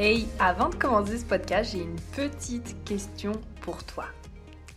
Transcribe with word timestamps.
Hey, 0.00 0.28
avant 0.38 0.68
de 0.68 0.76
commencer 0.76 1.18
ce 1.18 1.24
podcast, 1.24 1.72
j'ai 1.72 1.82
une 1.82 1.98
petite 2.14 2.84
question 2.84 3.32
pour 3.62 3.82
toi. 3.82 4.04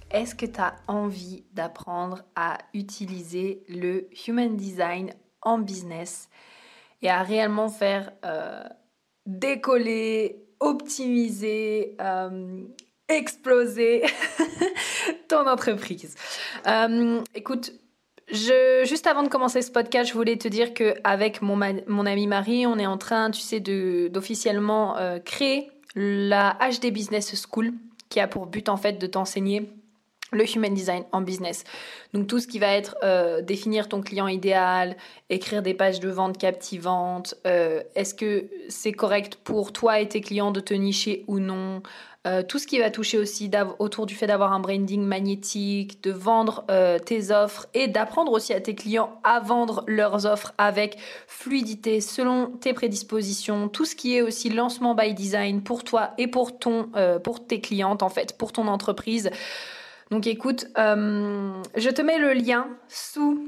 Est-ce 0.10 0.34
que 0.34 0.48
tu 0.48 0.60
as 0.60 0.76
envie 0.88 1.44
d'apprendre 1.54 2.24
à 2.36 2.58
utiliser 2.74 3.62
le 3.70 4.10
Human 4.28 4.58
Design 4.58 5.14
en 5.44 5.60
business 5.60 6.28
et 7.04 7.10
à 7.12 7.22
réellement 7.22 7.70
faire 7.70 8.12
euh, 8.26 8.64
décoller, 9.28 10.44
optimiser, 10.60 11.96
euh, 12.02 12.64
exploser 13.08 14.02
ton 15.30 15.48
entreprise? 15.48 16.16
Euh, 16.66 17.22
écoute, 17.36 17.74
juste 18.32 19.08
avant 19.08 19.24
de 19.24 19.28
commencer 19.28 19.62
ce 19.62 19.72
podcast, 19.72 20.10
je 20.10 20.14
voulais 20.14 20.38
te 20.38 20.48
dire 20.48 20.74
que 20.74 20.96
avec 21.04 21.42
mon, 21.42 21.60
mon 21.88 22.06
amie 22.06 22.28
Marie, 22.28 22.66
on 22.66 22.78
est 22.78 22.86
en 22.86 22.98
train, 22.98 23.32
tu 23.32 23.42
sais, 23.42 23.60
d'officiellement 23.60 24.98
euh, 24.98 25.20
créer 25.20 25.70
la 25.96 26.58
HD 26.60 26.92
Business 26.92 27.36
School, 27.48 27.74
qui 28.10 28.20
a 28.20 28.28
pour 28.28 28.48
but 28.48 28.70
en 28.70 28.78
fait 28.78 28.94
de 28.94 29.08
t'enseigner 29.08 29.70
le 30.32 30.46
human 30.56 30.74
design 30.74 31.04
en 31.12 31.22
business. 31.22 31.64
Donc 32.14 32.28
tout 32.28 32.40
ce 32.40 32.48
qui 32.48 32.60
va 32.60 32.74
être 32.74 32.96
euh, 33.04 33.42
définir 33.42 33.90
ton 33.90 34.02
client 34.02 34.28
idéal, 34.28 34.96
écrire 35.30 35.62
des 35.62 35.74
pages 35.74 36.00
de 36.00 36.10
vente 36.10 36.38
captivantes, 36.38 37.36
euh, 37.46 37.84
est-ce 37.96 38.14
que 38.14 38.50
c'est 38.70 38.94
correct 38.94 39.36
pour 39.36 39.74
toi 39.74 40.00
et 40.00 40.08
tes 40.08 40.22
clients 40.22 40.52
de 40.52 40.62
te 40.62 40.74
nicher 40.74 41.26
ou 41.28 41.40
non, 41.40 41.84
euh, 42.28 42.44
tout 42.44 42.60
ce 42.60 42.68
qui 42.68 42.80
va 42.80 42.92
toucher 42.92 43.18
aussi 43.18 43.50
autour 43.80 44.06
du 44.06 44.16
fait 44.16 44.28
d'avoir 44.28 44.54
un 44.54 44.60
branding 44.60 45.02
magnétique, 45.04 46.04
de 46.04 46.12
vendre 46.12 46.66
tes 47.06 47.32
offres 47.32 47.68
et 47.74 47.88
d'apprendre 47.88 48.32
aussi 48.32 48.54
à 48.54 48.62
tes 48.62 48.76
clients 48.76 49.20
à 49.24 49.40
vendre 49.40 49.84
leurs 49.88 50.26
offres 50.26 50.54
avec 50.58 50.98
fluidité 51.28 52.02
selon 52.02 52.48
tes 52.48 52.74
prédispositions, 52.74 53.70
tout 53.70 53.86
ce 53.86 53.96
qui 53.96 54.16
est 54.16 54.22
aussi 54.22 54.50
lancement 54.50 54.94
by 54.96 55.14
design 55.14 55.64
pour 55.64 55.84
toi 55.84 56.12
et 56.18 56.28
pour 56.28 56.60
ton 56.60 56.90
pour 57.24 57.46
tes 57.46 57.62
clientes 57.62 58.04
en 58.04 58.10
fait, 58.10 58.38
pour 58.38 58.52
ton 58.52 58.68
entreprise. 58.68 59.32
Donc 60.12 60.28
écoute, 60.28 60.68
euh, 60.78 61.54
je 61.78 61.90
te 61.90 62.02
mets 62.02 62.20
le 62.20 62.34
lien 62.34 62.68
sous 62.90 63.48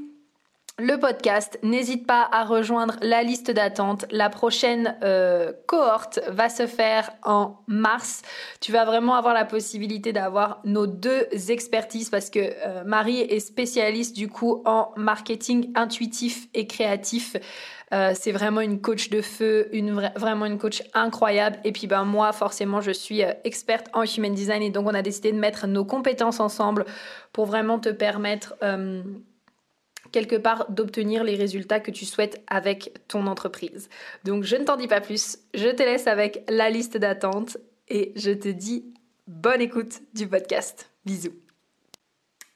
le 0.78 0.98
podcast. 0.98 1.58
N'hésite 1.62 2.04
pas 2.04 2.28
à 2.32 2.44
rejoindre 2.44 2.96
la 3.00 3.22
liste 3.22 3.50
d'attente. 3.50 4.06
La 4.10 4.28
prochaine 4.28 4.96
euh, 5.04 5.52
cohorte 5.66 6.18
va 6.28 6.48
se 6.48 6.66
faire 6.66 7.10
en 7.22 7.56
mars. 7.68 8.22
Tu 8.60 8.72
vas 8.72 8.84
vraiment 8.84 9.14
avoir 9.14 9.34
la 9.34 9.44
possibilité 9.44 10.12
d'avoir 10.12 10.60
nos 10.64 10.88
deux 10.88 11.26
expertises 11.48 12.10
parce 12.10 12.28
que 12.28 12.40
euh, 12.40 12.82
Marie 12.84 13.20
est 13.20 13.38
spécialiste 13.38 14.16
du 14.16 14.28
coup 14.28 14.62
en 14.64 14.90
marketing 14.96 15.70
intuitif 15.76 16.48
et 16.54 16.66
créatif. 16.66 17.36
Euh, 17.92 18.12
c'est 18.18 18.32
vraiment 18.32 18.60
une 18.60 18.80
coach 18.80 19.10
de 19.10 19.22
feu, 19.22 19.68
une 19.70 19.92
vraiment 20.16 20.46
une 20.46 20.58
coach 20.58 20.82
incroyable. 20.92 21.56
Et 21.62 21.70
puis 21.70 21.86
ben 21.86 22.04
moi, 22.04 22.32
forcément, 22.32 22.80
je 22.80 22.90
suis 22.90 23.20
experte 23.44 23.86
en 23.92 24.02
human 24.02 24.34
design 24.34 24.62
et 24.62 24.70
donc 24.70 24.88
on 24.88 24.94
a 24.94 25.02
décidé 25.02 25.30
de 25.30 25.38
mettre 25.38 25.68
nos 25.68 25.84
compétences 25.84 26.40
ensemble 26.40 26.84
pour 27.32 27.46
vraiment 27.46 27.78
te 27.78 27.90
permettre 27.90 28.54
quelque 30.14 30.36
part 30.36 30.70
d'obtenir 30.70 31.24
les 31.24 31.34
résultats 31.34 31.80
que 31.80 31.90
tu 31.90 32.04
souhaites 32.04 32.40
avec 32.46 32.92
ton 33.08 33.26
entreprise. 33.26 33.88
Donc 34.22 34.44
je 34.44 34.54
ne 34.54 34.62
t'en 34.62 34.76
dis 34.76 34.86
pas 34.86 35.00
plus, 35.00 35.38
je 35.54 35.68
te 35.68 35.82
laisse 35.82 36.06
avec 36.06 36.44
la 36.48 36.70
liste 36.70 36.96
d'attente 36.96 37.56
et 37.88 38.12
je 38.14 38.30
te 38.30 38.46
dis 38.48 38.94
bonne 39.26 39.60
écoute 39.60 40.02
du 40.14 40.28
podcast. 40.28 40.92
Bisous. 41.04 41.34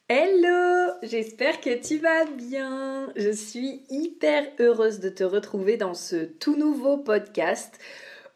Hello, 0.09 0.93
j'espère 1.03 1.61
que 1.61 1.85
tu 1.85 1.99
vas 1.99 2.27
bien. 2.27 3.13
Je 3.17 3.31
suis 3.31 3.83
hyper 3.91 4.45
heureuse 4.61 5.01
de 5.01 5.09
te 5.09 5.25
retrouver 5.25 5.77
dans 5.77 5.95
ce 5.95 6.27
tout 6.27 6.57
nouveau 6.57 6.97
podcast 6.97 7.77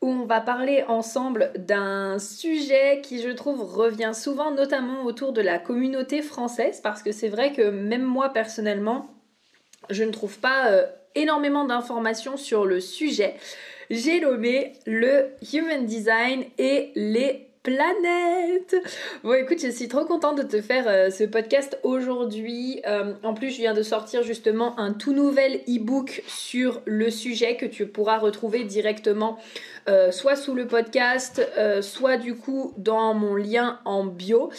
où 0.02 0.08
on 0.08 0.26
va 0.26 0.40
parler 0.40 0.84
ensemble 0.88 1.52
d'un 1.56 2.18
sujet 2.18 3.00
qui 3.02 3.22
je 3.22 3.30
trouve 3.30 3.62
revient 3.62 4.12
souvent 4.12 4.50
notamment 4.50 5.04
autour 5.04 5.32
de 5.32 5.40
la 5.40 5.58
communauté 5.58 6.20
française 6.22 6.80
parce 6.82 7.02
que 7.02 7.12
c'est 7.12 7.28
vrai 7.28 7.52
que 7.52 7.70
même 7.70 8.02
moi 8.02 8.30
personnellement 8.30 9.06
je 9.90 10.04
ne 10.04 10.10
trouve 10.10 10.38
pas 10.38 10.70
euh, 10.70 10.86
énormément 11.14 11.64
d'informations 11.64 12.36
sur 12.36 12.64
le 12.66 12.80
sujet. 12.80 13.34
J'ai 13.90 14.20
nommé 14.20 14.72
le 14.86 15.30
Human 15.52 15.84
Design 15.86 16.44
et 16.58 16.92
les 16.94 17.51
planète. 17.62 18.74
Bon 19.22 19.34
écoute, 19.34 19.58
je 19.62 19.68
suis 19.70 19.86
trop 19.86 20.04
contente 20.04 20.36
de 20.36 20.42
te 20.42 20.60
faire 20.60 20.84
euh, 20.88 21.10
ce 21.10 21.22
podcast 21.22 21.78
aujourd'hui. 21.84 22.82
Euh, 22.86 23.14
en 23.22 23.34
plus, 23.34 23.50
je 23.50 23.58
viens 23.58 23.74
de 23.74 23.82
sortir 23.82 24.24
justement 24.24 24.78
un 24.80 24.92
tout 24.92 25.12
nouvel 25.12 25.60
e-book 25.68 26.24
sur 26.26 26.82
le 26.86 27.08
sujet 27.10 27.56
que 27.56 27.66
tu 27.66 27.86
pourras 27.86 28.18
retrouver 28.18 28.64
directement 28.64 29.38
euh, 29.88 30.10
soit 30.10 30.34
sous 30.34 30.54
le 30.54 30.66
podcast, 30.66 31.40
soit 31.82 32.16
du 32.16 32.34
coup 32.34 32.74
dans 32.78 33.14
mon 33.14 33.36
lien 33.36 33.78
en 33.84 34.04
bio. 34.04 34.50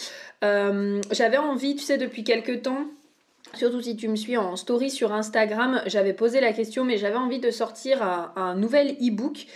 J'avais 0.42 1.38
envie, 1.38 1.76
tu 1.76 1.82
sais, 1.82 1.98
depuis 1.98 2.24
quelques 2.24 2.62
temps, 2.62 2.86
Surtout 3.52 3.80
si 3.80 3.94
tu 3.94 4.08
me 4.08 4.16
suis 4.16 4.36
en 4.36 4.56
story 4.56 4.90
sur 4.90 5.12
Instagram, 5.12 5.80
j'avais 5.86 6.12
posé 6.12 6.40
la 6.40 6.52
question, 6.52 6.84
mais 6.84 6.98
j'avais 6.98 7.14
envie 7.14 7.38
de 7.38 7.52
sortir 7.52 8.02
un, 8.02 8.32
un 8.34 8.56
nouvel 8.56 8.96
e-book 9.00 9.46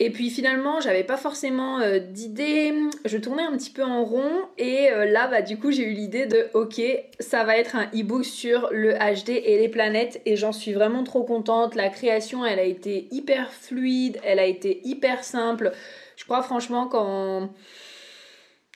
et 0.00 0.10
puis 0.10 0.30
finalement, 0.30 0.80
j'avais 0.80 1.02
pas 1.02 1.16
forcément 1.16 1.80
euh, 1.80 1.98
d'idée, 1.98 2.72
je 3.04 3.18
tournais 3.18 3.42
un 3.42 3.56
petit 3.56 3.70
peu 3.70 3.82
en 3.82 4.04
rond 4.04 4.30
et 4.56 4.92
euh, 4.92 5.06
là, 5.06 5.26
bah, 5.26 5.42
du 5.42 5.58
coup, 5.58 5.72
j'ai 5.72 5.82
eu 5.82 5.92
l'idée 5.92 6.26
de 6.26 6.46
ok, 6.54 6.80
ça 7.18 7.42
va 7.42 7.56
être 7.56 7.74
un 7.74 7.86
e-book 7.86 8.24
sur 8.24 8.68
le 8.70 8.92
HD 8.94 9.30
et 9.30 9.58
les 9.58 9.68
planètes 9.68 10.20
et 10.24 10.36
j'en 10.36 10.52
suis 10.52 10.72
vraiment 10.72 11.02
trop 11.02 11.24
contente. 11.24 11.74
La 11.74 11.88
création, 11.88 12.46
elle 12.46 12.60
a 12.60 12.64
été 12.64 13.08
hyper 13.10 13.52
fluide, 13.52 14.20
elle 14.22 14.38
a 14.38 14.44
été 14.44 14.80
hyper 14.84 15.24
simple. 15.24 15.72
Je 16.14 16.24
crois 16.24 16.42
franchement 16.42 16.86
qu'en 16.86 17.50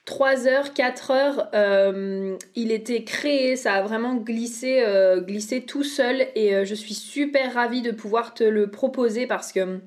3 0.04 0.48
heures, 0.48 0.74
4 0.74 1.10
heures, 1.12 1.48
euh, 1.54 2.36
il 2.56 2.72
était 2.72 3.04
créé, 3.04 3.54
ça 3.54 3.74
a 3.74 3.82
vraiment 3.82 4.16
glissé, 4.16 4.84
glissé 5.20 5.60
tout 5.60 5.84
seul 5.84 6.26
et 6.34 6.64
je 6.64 6.74
suis 6.74 6.94
super 6.94 7.54
ravie 7.54 7.82
de 7.82 7.92
pouvoir 7.92 8.34
te 8.34 8.42
le 8.42 8.68
proposer 8.72 9.28
parce 9.28 9.52
que 9.52 9.80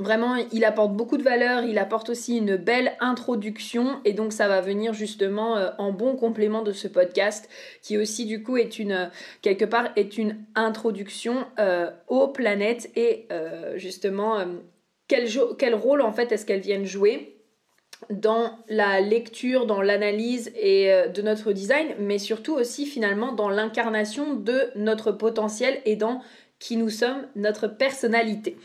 Vraiment, 0.00 0.36
il 0.52 0.64
apporte 0.64 0.92
beaucoup 0.92 1.16
de 1.16 1.24
valeur, 1.24 1.64
il 1.64 1.76
apporte 1.76 2.08
aussi 2.08 2.36
une 2.36 2.54
belle 2.54 2.92
introduction 3.00 4.00
et 4.04 4.12
donc 4.12 4.32
ça 4.32 4.46
va 4.46 4.60
venir 4.60 4.94
justement 4.94 5.56
euh, 5.56 5.70
en 5.78 5.90
bon 5.90 6.14
complément 6.14 6.62
de 6.62 6.70
ce 6.70 6.86
podcast 6.86 7.48
qui 7.82 7.98
aussi 7.98 8.24
du 8.24 8.44
coup 8.44 8.56
est 8.56 8.78
une, 8.78 8.92
euh, 8.92 9.06
quelque 9.42 9.64
part, 9.64 9.88
est 9.96 10.16
une 10.16 10.36
introduction 10.54 11.46
euh, 11.58 11.90
aux 12.06 12.28
planètes 12.28 12.90
et 12.94 13.26
justement 13.74 14.44
quel, 15.08 15.28
quel 15.58 15.74
rôle 15.74 16.00
en 16.00 16.12
fait 16.12 16.30
est-ce 16.30 16.46
qu'elles 16.46 16.60
viennent 16.60 16.84
jouer 16.84 17.34
dans 18.10 18.56
la 18.68 19.00
lecture, 19.00 19.66
dans 19.66 19.82
l'analyse 19.82 20.52
et 20.54 20.92
de 21.12 21.22
notre 21.22 21.52
design, 21.52 21.88
mais 21.98 22.18
surtout 22.18 22.54
aussi 22.54 22.86
finalement 22.86 23.32
dans 23.32 23.48
l'incarnation 23.48 24.34
de 24.34 24.70
notre 24.76 25.10
potentiel 25.10 25.80
et 25.84 25.96
dans 25.96 26.20
qui 26.58 26.76
nous 26.76 26.90
sommes, 26.90 27.26
notre 27.36 27.68
personnalité. 27.68 28.56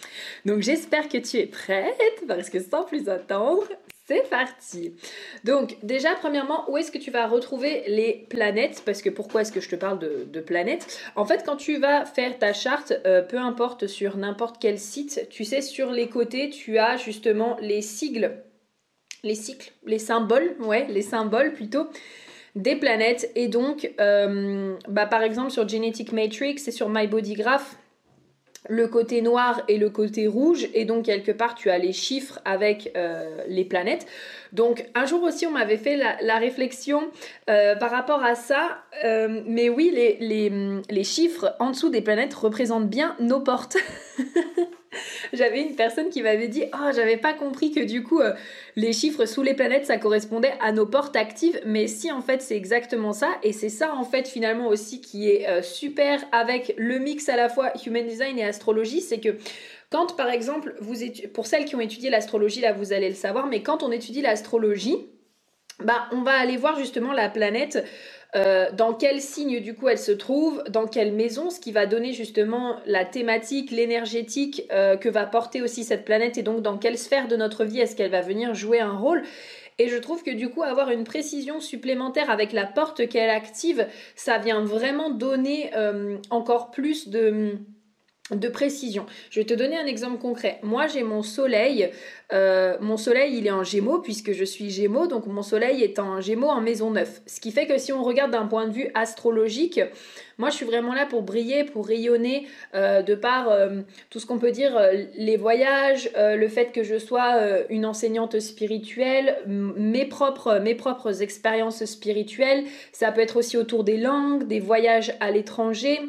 Donc 0.45 0.61
j'espère 0.61 1.09
que 1.09 1.17
tu 1.17 1.37
es 1.37 1.45
prête 1.45 2.23
parce 2.27 2.49
que 2.49 2.59
sans 2.59 2.83
plus 2.83 3.07
attendre, 3.07 3.67
c'est 4.07 4.29
parti. 4.29 4.95
Donc 5.43 5.77
déjà 5.83 6.15
premièrement, 6.15 6.69
où 6.69 6.77
est-ce 6.77 6.91
que 6.91 6.97
tu 6.97 7.11
vas 7.11 7.27
retrouver 7.27 7.83
les 7.87 8.25
planètes? 8.29 8.81
Parce 8.85 9.01
que 9.01 9.09
pourquoi 9.09 9.41
est-ce 9.41 9.51
que 9.51 9.61
je 9.61 9.69
te 9.69 9.75
parle 9.75 9.99
de, 9.99 10.41
planètes? 10.41 10.99
En 11.15 11.25
fait, 11.25 11.43
quand 11.45 11.55
tu 11.55 11.77
vas 11.77 12.05
faire 12.05 12.37
ta 12.37 12.51
charte, 12.53 12.93
euh, 13.05 13.21
peu 13.21 13.37
importe 13.37 13.87
sur 13.87 14.17
n'importe 14.17 14.57
quel 14.59 14.79
site, 14.79 15.27
tu 15.29 15.45
sais 15.45 15.61
sur 15.61 15.91
les 15.91 16.09
côtés, 16.09 16.49
tu 16.49 16.77
as 16.77 16.97
justement 16.97 17.57
les 17.61 17.81
sigles, 17.81 18.43
les 19.23 19.35
cycles, 19.35 19.71
les 19.85 19.99
symboles, 19.99 20.55
ouais, 20.59 20.85
les 20.89 21.01
symboles 21.01 21.53
plutôt 21.53 21.87
des 22.55 22.75
planètes. 22.75 23.31
Et 23.35 23.47
donc, 23.47 23.89
euh, 24.01 24.75
bah, 24.89 25.05
par 25.05 25.23
exemple 25.23 25.51
sur 25.51 25.67
Genetic 25.67 26.11
Matrix 26.11 26.55
et 26.67 26.71
sur 26.71 26.89
My 26.89 27.07
Body 27.07 27.35
Graph, 27.35 27.77
le 28.69 28.87
côté 28.87 29.21
noir 29.21 29.61
et 29.67 29.77
le 29.77 29.89
côté 29.89 30.27
rouge, 30.27 30.67
et 30.73 30.85
donc 30.85 31.05
quelque 31.05 31.31
part 31.31 31.55
tu 31.55 31.69
as 31.69 31.77
les 31.77 31.93
chiffres 31.93 32.39
avec 32.45 32.91
euh, 32.95 33.37
les 33.47 33.65
planètes. 33.65 34.05
Donc 34.51 34.85
un 34.95 35.05
jour 35.05 35.23
aussi 35.23 35.45
on 35.45 35.51
m'avait 35.51 35.77
fait 35.77 35.97
la, 35.97 36.37
réflexion 36.37 37.03
euh, 37.49 37.75
par 37.75 37.91
rapport 37.91 38.23
à 38.23 38.35
ça, 38.35 38.83
euh, 39.03 39.41
mais 39.45 39.69
oui, 39.69 39.91
les, 39.93 40.17
les, 40.19 40.81
les, 40.89 41.03
chiffres 41.03 41.55
en 41.59 41.71
dessous 41.71 41.89
des 41.89 42.01
planètes 42.01 42.33
représentent 42.33 42.89
bien 42.89 43.15
nos 43.19 43.39
portes. 43.39 43.77
j'avais 45.33 45.61
une 45.61 45.75
personne 45.75 46.09
qui 46.09 46.21
m'avait 46.21 46.47
dit 46.47 46.65
Oh, 46.73 46.91
j'avais 46.95 47.17
pas 47.17 47.33
compris 47.33 47.71
que 47.71 47.79
du 47.79 48.03
coup, 48.03 48.21
euh, 48.21 48.33
les 48.75 48.93
chiffres 48.93 49.25
sous 49.25 49.43
les 49.43 49.53
planètes, 49.53 49.85
ça 49.85 49.97
correspondait 49.97 50.53
à 50.59 50.71
nos 50.71 50.85
portes 50.85 51.15
actives. 51.15 51.59
Mais 51.65 51.87
si, 51.87 52.11
en 52.11 52.21
fait, 52.21 52.41
c'est 52.41 52.55
exactement 52.55 53.13
ça. 53.13 53.29
Et 53.43 53.53
c'est 53.53 53.69
ça, 53.69 53.93
en 53.95 54.03
fait, 54.03 54.27
finalement 54.27 54.67
aussi 54.67 55.01
qui 55.01 55.29
est 55.29 55.47
euh, 55.47 55.61
super 55.61 56.19
avec 56.31 56.73
le 56.77 56.99
mix 56.99 57.29
à 57.29 57.35
la 57.35 57.49
fois 57.49 57.71
Human 57.85 58.05
Design 58.05 58.37
et 58.39 58.43
astrologie. 58.43 59.01
C'est 59.01 59.19
que 59.19 59.37
quand, 59.89 60.15
par 60.15 60.29
exemple, 60.29 60.75
vous 60.79 60.95
pour 61.33 61.45
celles 61.45 61.65
qui 61.65 61.75
ont 61.75 61.81
étudié 61.81 62.09
l'astrologie, 62.09 62.61
là, 62.61 62.73
vous 62.73 62.93
allez 62.93 63.09
le 63.09 63.15
savoir, 63.15 63.47
mais 63.47 63.61
quand 63.61 63.83
on 63.83 63.91
étudie 63.91 64.21
l'astrologie, 64.21 64.97
bah, 65.79 66.07
on 66.11 66.21
va 66.21 66.33
aller 66.33 66.57
voir 66.57 66.77
justement 66.77 67.13
la 67.13 67.29
planète 67.29 67.83
euh, 68.35 68.71
dans 68.71 68.93
quel 68.93 69.21
signe 69.21 69.59
du 69.59 69.75
coup 69.75 69.87
elle 69.89 69.99
se 69.99 70.11
trouve, 70.11 70.63
dans 70.69 70.87
quelle 70.87 71.13
maison, 71.13 71.51
ce 71.51 71.59
qui 71.59 71.71
va 71.71 71.85
donner 71.85 72.13
justement 72.13 72.77
la 72.87 73.05
thématique, 73.05 73.69
l'énergétique 73.69 74.63
euh, 74.71 74.97
que 74.97 75.07
va 75.07 75.25
porter 75.25 75.61
aussi 75.61 75.83
cette 75.83 76.03
planète 76.03 76.37
et 76.37 76.43
donc 76.43 76.61
dans 76.61 76.77
quelle 76.77 76.97
sphère 76.97 77.27
de 77.27 77.35
notre 77.35 77.63
vie 77.63 77.79
est-ce 77.79 77.95
qu'elle 77.95 78.11
va 78.11 78.21
venir 78.21 78.55
jouer 78.55 78.79
un 78.79 78.97
rôle. 78.97 79.23
Et 79.79 79.87
je 79.87 79.97
trouve 79.97 80.23
que 80.23 80.31
du 80.31 80.49
coup 80.49 80.63
avoir 80.63 80.89
une 80.89 81.03
précision 81.03 81.59
supplémentaire 81.59 82.29
avec 82.29 82.53
la 82.53 82.65
porte 82.65 83.07
qu'elle 83.07 83.29
active, 83.29 83.87
ça 84.15 84.37
vient 84.37 84.63
vraiment 84.63 85.09
donner 85.09 85.71
euh, 85.75 86.17
encore 86.29 86.71
plus 86.71 87.09
de 87.09 87.57
de 88.35 88.49
précision. 88.49 89.05
Je 89.29 89.39
vais 89.39 89.45
te 89.45 89.53
donner 89.53 89.77
un 89.77 89.85
exemple 89.85 90.19
concret. 90.19 90.59
Moi, 90.63 90.87
j'ai 90.87 91.03
mon 91.03 91.23
soleil. 91.23 91.89
Euh, 92.31 92.77
mon 92.81 92.97
soleil, 92.97 93.37
il 93.37 93.47
est 93.47 93.51
en 93.51 93.63
gémeaux 93.63 93.99
puisque 93.99 94.31
je 94.33 94.43
suis 94.43 94.69
gémeaux. 94.69 95.07
Donc, 95.07 95.27
mon 95.27 95.43
soleil 95.43 95.83
est 95.83 95.99
en 95.99 96.21
gémeaux 96.21 96.47
en 96.47 96.61
maison 96.61 96.91
9. 96.91 97.21
Ce 97.25 97.39
qui 97.39 97.51
fait 97.51 97.67
que 97.67 97.77
si 97.77 97.93
on 97.93 98.03
regarde 98.03 98.31
d'un 98.31 98.47
point 98.47 98.67
de 98.67 98.73
vue 98.73 98.89
astrologique, 98.93 99.79
moi, 100.37 100.49
je 100.49 100.55
suis 100.55 100.65
vraiment 100.65 100.93
là 100.93 101.05
pour 101.05 101.21
briller, 101.21 101.63
pour 101.63 101.87
rayonner 101.87 102.47
euh, 102.73 103.03
de 103.03 103.13
par 103.13 103.49
euh, 103.49 103.81
tout 104.09 104.19
ce 104.19 104.25
qu'on 104.25 104.39
peut 104.39 104.51
dire, 104.51 104.79
les 105.15 105.37
voyages, 105.37 106.09
le 106.15 106.47
fait 106.47 106.71
que 106.71 106.83
je 106.83 106.97
sois 106.97 107.35
une 107.69 107.85
enseignante 107.85 108.39
spirituelle, 108.39 109.37
mes 109.45 110.05
propres, 110.05 110.59
mes 110.59 110.75
propres 110.75 111.21
expériences 111.21 111.85
spirituelles. 111.85 112.63
Ça 112.91 113.11
peut 113.11 113.21
être 113.21 113.37
aussi 113.37 113.57
autour 113.57 113.83
des 113.83 113.97
langues, 113.97 114.47
des 114.47 114.59
voyages 114.59 115.13
à 115.19 115.31
l'étranger 115.31 115.99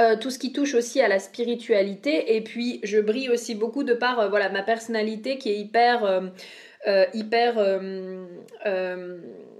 euh, 0.00 0.16
tout 0.16 0.30
ce 0.30 0.40
qui 0.40 0.52
touche 0.52 0.74
aussi 0.74 1.00
à 1.00 1.06
la 1.06 1.20
spiritualité. 1.20 2.34
Et 2.36 2.40
puis 2.40 2.80
je 2.82 2.98
brille 2.98 3.30
aussi 3.30 3.54
beaucoup 3.54 3.84
de 3.84 3.94
par 3.94 4.18
euh, 4.18 4.28
voilà 4.28 4.48
ma 4.48 4.62
personnalité 4.62 5.38
qui 5.38 5.50
est 5.50 5.56
hyper 5.56 6.04
euh, 6.04 7.04
hyper 7.14 7.54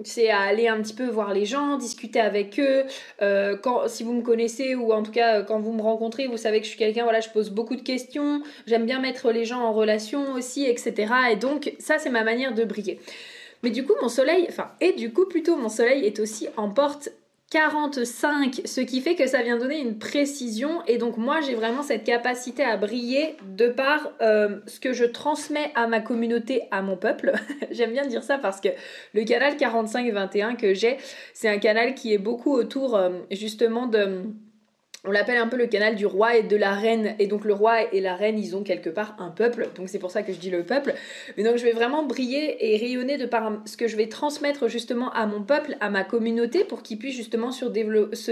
c'est 0.02 0.28
à 0.28 0.40
aller 0.40 0.66
un 0.66 0.82
petit 0.82 0.92
peu 0.92 1.06
voir 1.06 1.32
les 1.32 1.46
gens 1.46 1.78
discuter 1.78 2.20
avec 2.20 2.60
eux. 2.60 2.84
Quand 3.62 3.88
si 3.88 4.02
vous 4.02 4.12
me 4.12 4.22
connaissez 4.22 4.74
ou 4.74 4.92
en 4.92 5.02
tout 5.02 5.12
cas 5.12 5.42
quand 5.42 5.60
vous 5.60 5.72
me 5.72 5.80
rencontrez 5.80 6.26
vous 6.26 6.36
savez 6.36 6.58
que 6.58 6.64
je 6.64 6.70
suis 6.70 6.78
quelqu'un 6.78 7.04
voilà 7.04 7.20
je 7.20 7.30
pose 7.30 7.50
beaucoup 7.50 7.76
de 7.76 7.82
questions. 7.82 8.42
J'aime 8.66 8.84
bien 8.84 9.00
mettre 9.00 9.30
les 9.30 9.44
gens 9.44 9.60
en 9.60 9.72
relation 9.72 10.34
aussi 10.34 10.66
etc 10.66 11.12
et 11.32 11.36
donc 11.36 11.72
ça 11.78 11.98
c'est 11.98 12.10
ma 12.10 12.24
manière 12.24 12.52
de 12.52 12.64
briller. 12.64 13.00
Mais 13.62 13.70
du 13.70 13.86
coup 13.86 13.94
mon 14.02 14.08
soleil 14.08 14.44
enfin 14.48 14.72
et 14.80 14.92
du 14.92 15.12
coup 15.12 15.26
plutôt 15.26 15.56
mon 15.56 15.70
soleil 15.70 16.04
est 16.04 16.18
aussi 16.18 16.48
en 16.56 16.68
porte 16.68 17.08
45, 17.54 18.62
ce 18.64 18.80
qui 18.80 19.00
fait 19.00 19.14
que 19.14 19.28
ça 19.28 19.40
vient 19.40 19.56
donner 19.56 19.78
une 19.78 19.96
précision 19.96 20.82
et 20.88 20.98
donc 20.98 21.18
moi 21.18 21.40
j'ai 21.40 21.54
vraiment 21.54 21.84
cette 21.84 22.02
capacité 22.02 22.64
à 22.64 22.76
briller 22.76 23.36
de 23.46 23.68
par 23.68 24.10
euh, 24.22 24.56
ce 24.66 24.80
que 24.80 24.92
je 24.92 25.04
transmets 25.04 25.70
à 25.76 25.86
ma 25.86 26.00
communauté, 26.00 26.62
à 26.72 26.82
mon 26.82 26.96
peuple. 26.96 27.32
J'aime 27.70 27.92
bien 27.92 28.08
dire 28.08 28.24
ça 28.24 28.38
parce 28.38 28.60
que 28.60 28.70
le 29.12 29.22
canal 29.22 29.54
45-21 29.54 30.56
que 30.56 30.74
j'ai, 30.74 30.96
c'est 31.32 31.48
un 31.48 31.58
canal 31.58 31.94
qui 31.94 32.12
est 32.12 32.18
beaucoup 32.18 32.52
autour 32.52 32.96
euh, 32.96 33.10
justement 33.30 33.86
de 33.86 34.24
on 35.04 35.10
l'appelle 35.10 35.36
un 35.36 35.46
peu 35.46 35.56
le 35.56 35.66
canal 35.66 35.96
du 35.96 36.06
roi 36.06 36.36
et 36.36 36.42
de 36.42 36.56
la 36.56 36.72
reine. 36.72 37.14
Et 37.18 37.26
donc 37.26 37.44
le 37.44 37.52
roi 37.52 37.92
et 37.92 38.00
la 38.00 38.14
reine, 38.14 38.38
ils 38.38 38.56
ont 38.56 38.62
quelque 38.62 38.90
part 38.90 39.16
un 39.18 39.30
peuple. 39.30 39.68
Donc 39.76 39.88
c'est 39.88 39.98
pour 39.98 40.10
ça 40.10 40.22
que 40.22 40.32
je 40.32 40.38
dis 40.38 40.50
le 40.50 40.64
peuple. 40.64 40.94
Mais 41.36 41.42
donc 41.42 41.56
je 41.56 41.64
vais 41.64 41.72
vraiment 41.72 42.04
briller 42.04 42.72
et 42.72 42.76
rayonner 42.76 43.18
de 43.18 43.26
par 43.26 43.52
ce 43.66 43.76
que 43.76 43.88
je 43.88 43.96
vais 43.96 44.08
transmettre 44.08 44.68
justement 44.68 45.12
à 45.12 45.26
mon 45.26 45.42
peuple, 45.42 45.76
à 45.80 45.90
ma 45.90 46.04
communauté, 46.04 46.64
pour 46.64 46.82
qu'ils 46.82 46.98
puissent 46.98 47.16
justement 47.16 47.52
se 47.52 47.64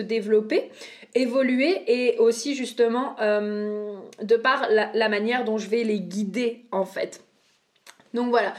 développer, 0.01 0.71
évoluer 1.15 1.83
et 1.87 2.19
aussi 2.19 2.55
justement 2.55 3.17
euh, 3.21 3.95
de 4.23 4.37
par 4.37 4.69
la 4.71 5.09
manière 5.09 5.45
dont 5.45 5.59
je 5.59 5.69
vais 5.69 5.85
les 5.85 6.01
guider 6.01 6.65
en 6.73 6.85
fait. 6.85 7.23
Donc 8.15 8.29
voilà, 8.29 8.53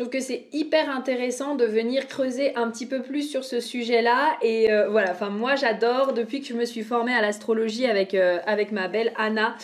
trouve 0.00 0.10
que 0.10 0.20
c'est 0.20 0.46
hyper 0.54 0.88
intéressant 0.88 1.56
de 1.56 1.66
venir 1.66 2.08
creuser 2.08 2.56
un 2.56 2.70
petit 2.70 2.86
peu 2.86 3.02
plus 3.02 3.30
sur 3.30 3.44
ce 3.44 3.60
sujet-là. 3.60 4.38
Et 4.40 4.72
euh, 4.72 4.88
voilà, 4.88 5.10
enfin 5.10 5.28
moi 5.28 5.56
j'adore, 5.56 6.14
depuis 6.14 6.40
que 6.40 6.46
je 6.46 6.54
me 6.54 6.64
suis 6.64 6.82
formée 6.82 7.12
à 7.12 7.20
l'astrologie 7.20 7.84
avec, 7.84 8.14
euh, 8.14 8.38
avec 8.46 8.72
ma 8.72 8.88
belle 8.88 9.12
Anna, 9.18 9.56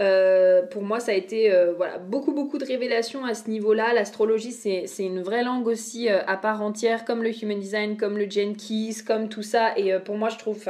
euh, 0.00 0.62
pour 0.62 0.82
moi, 0.82 1.00
ça 1.00 1.12
a 1.12 1.14
été 1.14 1.52
voilà, 1.76 1.98
beaucoup, 1.98 2.32
beaucoup 2.32 2.58
de 2.58 2.64
révélations 2.64 3.24
à 3.24 3.34
ce 3.34 3.48
niveau-là. 3.50 3.92
L'astrologie, 3.92 4.52
c'est 4.52 4.86
une 4.98 5.22
vraie 5.22 5.44
langue 5.44 5.66
aussi 5.66 6.08
à 6.08 6.36
part 6.36 6.62
entière, 6.62 7.04
comme 7.04 7.22
le 7.22 7.30
Human 7.30 7.58
Design, 7.58 7.96
comme 7.96 8.16
le 8.16 8.26
Keys, 8.26 9.04
comme 9.06 9.28
tout 9.28 9.42
ça. 9.42 9.78
Et 9.78 9.98
pour 10.00 10.16
moi, 10.16 10.28
je 10.28 10.38
trouve, 10.38 10.66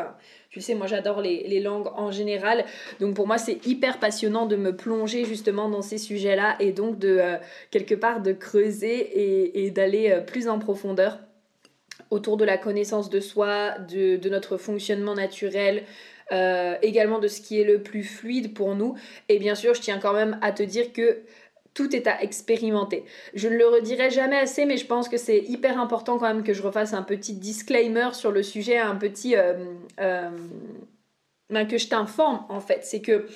tu 0.53 0.61
sais, 0.61 0.75
moi 0.75 0.87
j'adore 0.87 1.23
les, 1.23 1.61
langues 1.61 1.89
en 1.95 2.11
général. 2.11 2.67
Donc 3.01 3.15
pour 3.15 3.27
moi, 3.27 3.39
c'est 3.39 3.67
hyper 3.67 3.99
passionnant 3.99 4.45
de 4.45 4.57
me 4.57 4.77
plonger 4.77 5.25
justement 5.25 5.71
dans 5.71 5.81
ces 5.81 5.97
sujets-là 5.97 6.57
et 6.61 6.73
donc 6.73 6.99
de 6.99 7.17
euh, 7.19 7.37
quelque 7.71 7.95
part 7.95 8.21
de 8.21 8.33
creuser 8.33 9.65
et, 9.65 9.71
d'aller 9.71 10.11
euh, 10.11 10.21
plus 10.21 10.49
en 10.49 10.59
profondeur 10.59 11.19
autour 12.11 12.37
de 12.37 12.45
la 12.45 12.59
connaissance 12.59 13.09
de 13.09 13.21
soi, 13.21 13.79
de, 13.79 14.29
notre 14.29 14.59
fonctionnement 14.59 15.15
naturel, 15.15 15.85
euh, 16.33 16.77
également 16.83 17.19
de 17.19 17.29
ce 17.29 17.41
qui 17.41 17.61
est 17.61 17.65
le 17.65 17.83
plus 17.83 18.05
fluide 18.05 18.55
pour 18.55 18.75
nous. 18.75 18.97
Et 19.29 19.39
bien 19.39 19.55
sûr, 19.55 19.75
je 19.75 19.81
tiens 19.81 19.99
quand 19.99 20.13
même 20.13 20.39
à 20.43 20.53
te 20.53 20.63
dire 20.63 20.93
que 20.93 21.23
tout 21.75 21.95
est 21.95 22.07
à 22.07 22.23
expérimenter. 22.23 23.05
Je 23.35 23.49
ne 23.49 23.57
le 23.57 23.67
redirai 23.67 24.11
jamais 24.11 24.39
assez, 24.39 24.65
mais 24.67 24.77
je 24.77 24.87
pense 24.87 25.09
que 25.09 25.17
c'est 25.17 25.39
hyper 25.39 25.79
important 25.79 26.19
quand 26.19 26.27
même 26.27 26.43
que 26.43 26.53
je 26.53 26.63
refasse 26.63 26.93
un 26.93 27.03
petit 27.03 27.35
disclaimer 27.35 28.09
sur 28.13 28.31
le 28.31 28.43
sujet, 28.43 28.79
un 28.79 28.97
petit... 28.97 29.37
Euh, 29.37 29.65
euh, 30.01 30.31
ben, 31.51 31.67
que 31.67 31.79
je 31.79 31.89
t'informe 31.89 32.47
en 32.49 32.61
fait. 32.61 32.85
C'est 32.85 33.03
que, 33.03 33.27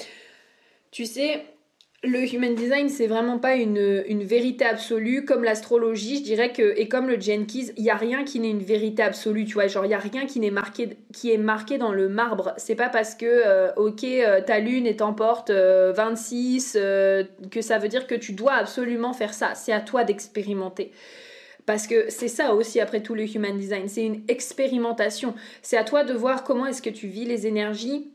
tu 0.91 1.05
sais, 1.05 1.45
le 2.06 2.35
human 2.35 2.55
design, 2.55 2.88
c'est 2.88 3.06
vraiment 3.06 3.38
pas 3.38 3.54
une, 3.54 4.23
vérité 4.23 4.64
absolue. 4.64 5.25
Comme 5.25 5.45
l'astrologie, 5.45 6.19
je 6.19 6.23
dirais 6.23 6.52
que, 6.52 6.75
et 6.76 6.88
comme 6.88 7.09
le 7.09 7.21
Jenkins, 7.21 7.73
il 7.76 7.83
n'y 7.83 7.90
a 7.90 7.97
rien 7.97 8.25
qui 8.25 8.40
n'est 8.40 8.50
une 8.50 8.62
vérité 8.62 9.02
absolue, 9.02 9.45
tu 9.45 9.54
vois. 9.54 9.66
Genre, 9.66 9.85
il 9.85 9.88
n'y 9.88 9.95
a 9.95 9.99
rien 9.99 10.26
qui, 10.26 10.40
n'est 10.40 10.50
marqué, 10.50 10.97
qui 11.12 11.33
est 11.33 11.38
marqué 11.38 11.78
dans 11.78 11.92
le 11.92 12.09
marbre. 12.09 12.54
C'est 12.57 12.75
pas 12.75 12.88
parce 12.88 13.14
que, 13.14 13.26
euh, 13.26 13.73
ok, 13.76 14.04
euh, 14.04 14.40
ta 14.40 14.59
lune 14.59 14.87
est 14.87 15.02
en 15.02 15.12
porte 15.12 15.50
26, 15.50 16.76
euh, 16.76 17.25
que 17.50 17.61
ça 17.61 17.78
veut 17.78 17.88
dire 17.88 18.07
que 18.07 18.14
tu 18.14 18.33
dois 18.33 18.54
absolument 18.54 19.12
faire 19.12 19.35
ça. 19.35 19.54
C'est 19.54 19.73
à 19.73 19.81
toi 19.81 20.04
d'expérimenter. 20.04 20.92
Parce 21.66 21.88
que 21.88 22.07
c'est 22.09 22.28
ça 22.28 22.54
aussi, 22.54 22.81
après 22.81 23.02
tout, 23.02 23.14
le 23.14 23.25
human 23.25 23.57
design. 23.59 23.88
C'est 23.88 24.04
une 24.04 24.23
expérimentation. 24.28 25.35
C'est 25.62 25.76
à 25.76 25.85
toi 25.85 26.04
de 26.04 26.14
voir 26.14 26.45
comment 26.45 26.66
est-ce 26.66 26.81
que 26.81 26.90
tu 26.90 27.09
vis 27.09 27.25
les 27.25 27.47
énergies 27.47 28.11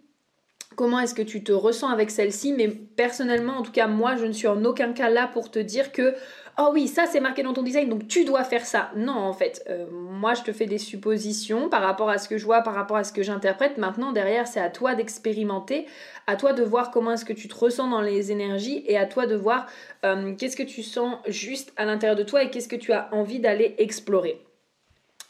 comment 0.76 1.00
est-ce 1.00 1.14
que 1.14 1.22
tu 1.22 1.44
te 1.44 1.52
ressens 1.52 1.90
avec 1.90 2.12
celle-ci, 2.12 2.54
mais 2.54 2.68
personnellement, 2.68 3.58
en 3.58 3.62
tout 3.62 3.72
cas, 3.72 3.88
moi, 3.88 4.16
je 4.16 4.26
ne 4.26 4.32
suis 4.32 4.48
en 4.48 4.64
aucun 4.66 4.94
cas 4.94 5.10
là 5.10 5.28
pour 5.28 5.52
te 5.52 5.60
dire 5.60 5.92
que 5.92 6.16
oh 6.58 6.70
oui, 6.74 6.88
ça 6.88 7.06
c'est 7.06 7.20
marqué 7.20 7.44
dans 7.44 7.54
ton 7.54 7.64
design, 7.64 7.90
donc 7.90 8.08
tu 8.08 8.26
dois 8.26 8.44
faire 8.44 8.66
ça. 8.66 8.92
Non, 8.96 9.14
en 9.14 9.34
fait, 9.34 9.64
euh, 9.70 9.86
moi 9.92 10.34
je 10.34 10.44
te 10.44 10.52
fais 10.52 10.66
des 10.66 10.78
suppositions 10.78 11.70
par 11.70 11.82
rapport 11.82 12.10
à 12.10 12.18
ce 12.18 12.28
que 12.28 12.38
je 12.38 12.46
vois, 12.46 12.62
par 12.62 12.74
rapport 12.74 12.98
à 12.98 13.04
ce 13.04 13.14
que 13.14 13.24
j'interprète. 13.24 13.78
Maintenant, 13.78 14.12
derrière, 14.12 14.48
c'est 14.48 14.60
à 14.60 14.70
toi 14.70 14.96
d'expérimenter, 14.96 15.86
à 16.28 16.36
toi 16.36 16.54
de 16.54 16.64
voir 16.64 16.92
comment 16.92 17.14
est-ce 17.14 17.26
que 17.26 17.34
tu 17.34 17.48
te 17.48 17.56
ressens 17.56 17.90
dans 17.90 18.02
les 18.02 18.32
énergies 18.32 18.84
et 18.88 18.98
à 18.98 19.06
toi 19.06 19.28
de 19.28 19.36
voir 19.36 19.68
euh, 20.06 20.34
qu'est-ce 20.36 20.58
que 20.58 20.64
tu 20.64 20.84
sens 20.84 21.18
juste 21.28 21.74
à 21.78 21.86
l'intérieur 21.86 22.18
de 22.18 22.24
toi 22.24 22.44
et 22.44 22.50
qu'est-ce 22.50 22.70
que 22.70 22.76
tu 22.76 22.92
as 22.92 23.10
envie 23.12 23.40
d'aller 23.40 23.76
explorer. 23.78 24.42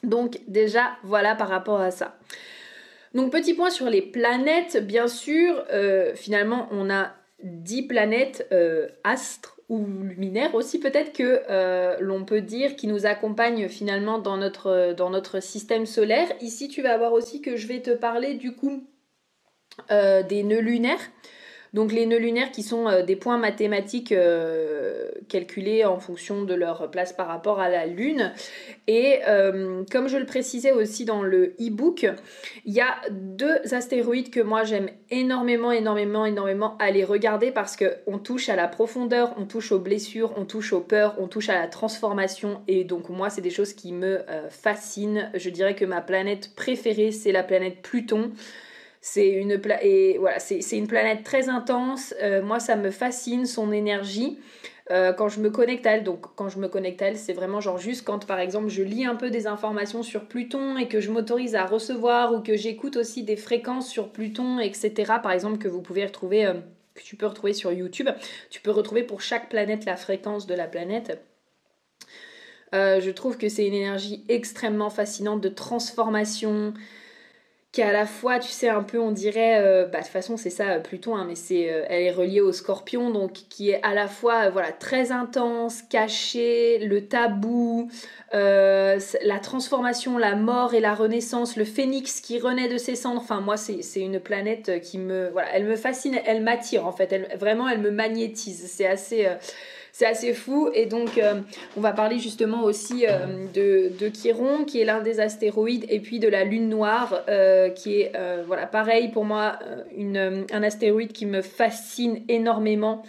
Donc 0.03 0.39
déjà, 0.47 0.91
voilà 1.03 1.35
par 1.35 1.49
rapport 1.49 1.79
à 1.79 1.91
ça. 1.91 2.17
Donc 3.13 3.31
petit 3.31 3.53
point 3.53 3.69
sur 3.69 3.89
les 3.89 4.01
planètes, 4.01 4.77
bien 4.85 5.07
sûr, 5.07 5.63
euh, 5.71 6.15
finalement 6.15 6.67
on 6.71 6.89
a 6.89 7.11
10 7.43 7.83
planètes 7.83 8.47
euh, 8.51 8.87
astres 9.03 9.59
ou 9.67 9.85
luminaires 9.85 10.53
aussi 10.53 10.79
peut-être 10.79 11.13
que 11.13 11.43
euh, 11.49 11.95
l'on 11.99 12.25
peut 12.25 12.41
dire 12.41 12.75
qui 12.75 12.87
nous 12.87 13.05
accompagnent 13.05 13.69
finalement 13.69 14.19
dans 14.19 14.37
notre, 14.37 14.93
dans 14.95 15.09
notre 15.09 15.41
système 15.41 15.85
solaire. 15.85 16.27
Ici 16.41 16.67
tu 16.67 16.81
vas 16.81 16.97
voir 16.97 17.13
aussi 17.13 17.41
que 17.41 17.55
je 17.57 17.67
vais 17.67 17.81
te 17.81 17.91
parler 17.91 18.35
du 18.35 18.53
coup 18.53 18.83
des 19.89 20.43
nœuds 20.43 20.59
lunaires. 20.59 20.99
Donc 21.73 21.93
les 21.93 22.05
nœuds 22.05 22.17
lunaires 22.17 22.51
qui 22.51 22.63
sont 22.63 22.87
euh, 22.87 23.01
des 23.01 23.15
points 23.15 23.37
mathématiques 23.37 24.11
euh, 24.11 25.09
calculés 25.29 25.85
en 25.85 25.99
fonction 25.99 26.43
de 26.43 26.53
leur 26.53 26.91
place 26.91 27.13
par 27.13 27.27
rapport 27.27 27.61
à 27.61 27.69
la 27.69 27.85
Lune. 27.85 28.33
Et 28.87 29.19
euh, 29.27 29.83
comme 29.89 30.09
je 30.09 30.17
le 30.17 30.25
précisais 30.25 30.73
aussi 30.73 31.05
dans 31.05 31.21
le 31.21 31.55
e-book, 31.61 32.05
il 32.65 32.73
y 32.73 32.81
a 32.81 32.97
deux 33.09 33.73
astéroïdes 33.73 34.31
que 34.31 34.41
moi 34.41 34.65
j'aime 34.65 34.89
énormément, 35.11 35.71
énormément, 35.71 36.25
énormément 36.25 36.75
aller 36.79 37.05
regarder 37.05 37.51
parce 37.51 37.77
qu'on 37.77 38.19
touche 38.19 38.49
à 38.49 38.57
la 38.57 38.67
profondeur, 38.67 39.33
on 39.37 39.45
touche 39.45 39.71
aux 39.71 39.79
blessures, 39.79 40.33
on 40.35 40.43
touche 40.43 40.73
aux 40.73 40.81
peurs, 40.81 41.15
on 41.19 41.27
touche 41.27 41.47
à 41.47 41.55
la 41.55 41.67
transformation. 41.67 42.61
Et 42.67 42.83
donc 42.83 43.07
moi 43.07 43.29
c'est 43.29 43.41
des 43.41 43.49
choses 43.49 43.71
qui 43.71 43.93
me 43.93 44.19
fascinent. 44.49 45.31
Je 45.35 45.49
dirais 45.49 45.75
que 45.75 45.85
ma 45.85 46.01
planète 46.01 46.53
préférée 46.53 47.11
c'est 47.11 47.31
la 47.31 47.43
planète 47.43 47.81
Pluton. 47.81 48.31
C'est 49.03 49.29
une, 49.29 49.59
et 49.81 50.19
voilà, 50.19 50.37
une 50.71 50.87
planète 50.87 51.23
très 51.23 51.49
intense. 51.49 52.13
Euh, 52.21 52.43
moi, 52.43 52.59
ça 52.59 52.75
me 52.75 52.91
fascine, 52.91 53.47
son 53.47 53.71
énergie. 53.71 54.37
Euh, 54.91 55.11
quand 55.11 55.27
je 55.27 55.39
me 55.39 55.49
connecte 55.49 55.87
à 55.87 55.93
elle, 55.93 56.03
donc 56.03 56.35
quand 56.35 56.49
je 56.49 56.59
me 56.59 56.67
connecte 56.67 57.01
à 57.01 57.07
elle, 57.07 57.17
c'est 57.17 57.33
vraiment 57.33 57.61
genre 57.61 57.79
juste 57.79 58.05
quand 58.05 58.27
par 58.27 58.39
exemple 58.39 58.67
je 58.67 58.83
lis 58.83 59.05
un 59.05 59.15
peu 59.15 59.29
des 59.29 59.47
informations 59.47 60.03
sur 60.03 60.25
Pluton 60.25 60.77
et 60.77 60.87
que 60.87 60.99
je 60.99 61.11
m'autorise 61.11 61.55
à 61.55 61.65
recevoir 61.65 62.33
ou 62.33 62.41
que 62.41 62.55
j'écoute 62.57 62.97
aussi 62.97 63.23
des 63.23 63.37
fréquences 63.37 63.89
sur 63.89 64.09
Pluton, 64.11 64.59
etc. 64.59 65.13
Par 65.23 65.31
exemple 65.31 65.57
que 65.57 65.67
vous 65.67 65.81
pouvez 65.81 66.05
retrouver, 66.05 66.45
euh, 66.45 66.55
que 66.93 67.01
tu 67.01 67.15
peux 67.15 67.25
retrouver 67.25 67.53
sur 67.53 67.71
YouTube. 67.71 68.09
Tu 68.51 68.61
peux 68.61 68.71
retrouver 68.71 69.01
pour 69.01 69.21
chaque 69.21 69.49
planète 69.49 69.85
la 69.85 69.95
fréquence 69.95 70.45
de 70.45 70.53
la 70.53 70.67
planète. 70.67 71.19
je 72.73 73.09
trouve 73.11 73.37
que 73.37 73.49
c'est 73.49 73.65
une 73.65 73.73
énergie 73.73 74.25
extrêmement 74.29 74.89
fascinante 74.89 75.41
de 75.41 75.49
transformation, 75.49 76.73
qui 77.71 77.79
est 77.79 77.85
à 77.85 77.93
la 77.93 78.05
fois, 78.05 78.37
tu 78.39 78.49
sais, 78.49 78.67
un 78.67 78.83
peu, 78.83 78.99
on 78.99 79.11
dirait, 79.11 79.61
euh, 79.61 79.85
bah, 79.85 79.99
de 79.99 80.03
toute 80.03 80.11
façon, 80.11 80.35
c'est 80.35 80.49
ça, 80.49 80.79
Pluton, 80.79 81.15
hein, 81.15 81.25
mais 81.25 81.35
c'est, 81.35 81.71
euh, 81.71 81.85
elle 81.87 82.03
est 82.03 82.11
reliée 82.11 82.41
au 82.41 82.51
scorpion, 82.51 83.11
donc 83.11 83.31
qui 83.47 83.69
est 83.69 83.81
à 83.81 83.93
la 83.93 84.09
fois, 84.09 84.47
euh, 84.47 84.49
voilà, 84.49 84.73
très 84.73 85.13
intense, 85.13 85.81
caché, 85.81 86.79
le 86.79 87.07
tabou, 87.07 87.89
la 88.33 89.39
transformation, 89.41 90.17
la 90.17 90.35
mort 90.35 90.73
et 90.73 90.81
la 90.81 90.93
renaissance, 90.93 91.55
le 91.55 91.63
phénix 91.63 92.19
qui 92.19 92.39
renaît 92.39 92.67
de 92.67 92.77
ses 92.77 92.95
cendres. 92.95 93.21
Enfin, 93.21 93.39
moi, 93.39 93.55
c'est 93.55 93.99
une 93.99 94.19
planète 94.19 94.81
qui 94.81 94.97
me, 94.97 95.29
voilà, 95.29 95.49
elle 95.53 95.65
me 95.65 95.77
fascine, 95.77 96.19
elle 96.25 96.41
m'attire, 96.41 96.85
en 96.85 96.91
fait, 96.91 97.11
elle, 97.13 97.37
vraiment, 97.37 97.69
elle 97.69 97.79
me 97.79 97.91
magnétise. 97.91 98.69
C'est 98.69 98.87
assez 98.87 99.27
c'est 99.91 100.05
assez 100.05 100.33
fou. 100.33 100.69
Et 100.73 100.85
donc, 100.85 101.17
euh, 101.17 101.41
on 101.77 101.81
va 101.81 101.91
parler 101.91 102.19
justement 102.19 102.63
aussi 102.63 103.05
euh, 103.07 103.47
de, 103.53 103.91
de, 103.99 104.09
Chiron, 104.09 104.65
qui 104.65 104.81
est 104.81 104.85
l'un 104.85 105.01
des 105.01 105.19
astéroïdes, 105.19 105.85
et 105.89 105.99
puis 105.99 106.19
de 106.19 106.27
la 106.27 106.43
Lune 106.43 106.69
Noire, 106.69 107.23
euh, 107.29 107.69
qui 107.69 108.01
est, 108.01 108.11
voilà, 108.45 108.65
pareil 108.65 109.09
pour 109.09 109.25
moi, 109.25 109.59
un 109.97 110.63
astéroïde 110.63 111.11
qui 111.11 111.25
me 111.25 111.41
fascine 111.41 112.21
énormément. 112.27 113.03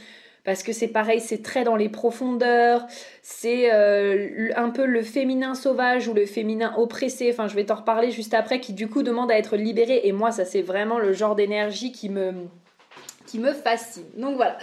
Parce 0.44 0.64
que 0.64 0.72
c'est 0.72 0.88
pareil, 0.88 1.20
c'est 1.20 1.40
très 1.40 1.62
dans 1.62 1.76
les 1.76 1.88
profondeurs, 1.88 2.84
c'est 3.22 3.70
un 3.70 4.70
peu 4.70 4.86
le 4.86 5.02
féminin 5.02 5.54
sauvage 5.54 6.08
ou 6.08 6.14
le 6.14 6.26
féminin 6.26 6.74
oppressé, 6.76 7.30
enfin 7.30 7.46
je 7.46 7.54
vais 7.54 7.64
t'en 7.64 7.76
reparler 7.76 8.10
juste 8.10 8.34
après, 8.34 8.58
qui 8.58 8.72
du 8.72 8.88
coup 8.88 9.04
demande 9.04 9.30
à 9.30 9.38
être 9.38 9.56
libéré. 9.56 10.00
Et 10.02 10.10
moi, 10.10 10.32
ça 10.32 10.44
c'est 10.44 10.62
vraiment 10.62 10.98
le 10.98 11.12
genre 11.12 11.36
d'énergie 11.36 11.92
qui 11.92 12.08
me, 12.08 12.32
qui 13.28 13.38
me 13.38 13.52
fascine. 13.52 14.02
Donc 14.16 14.34
voilà. 14.34 14.58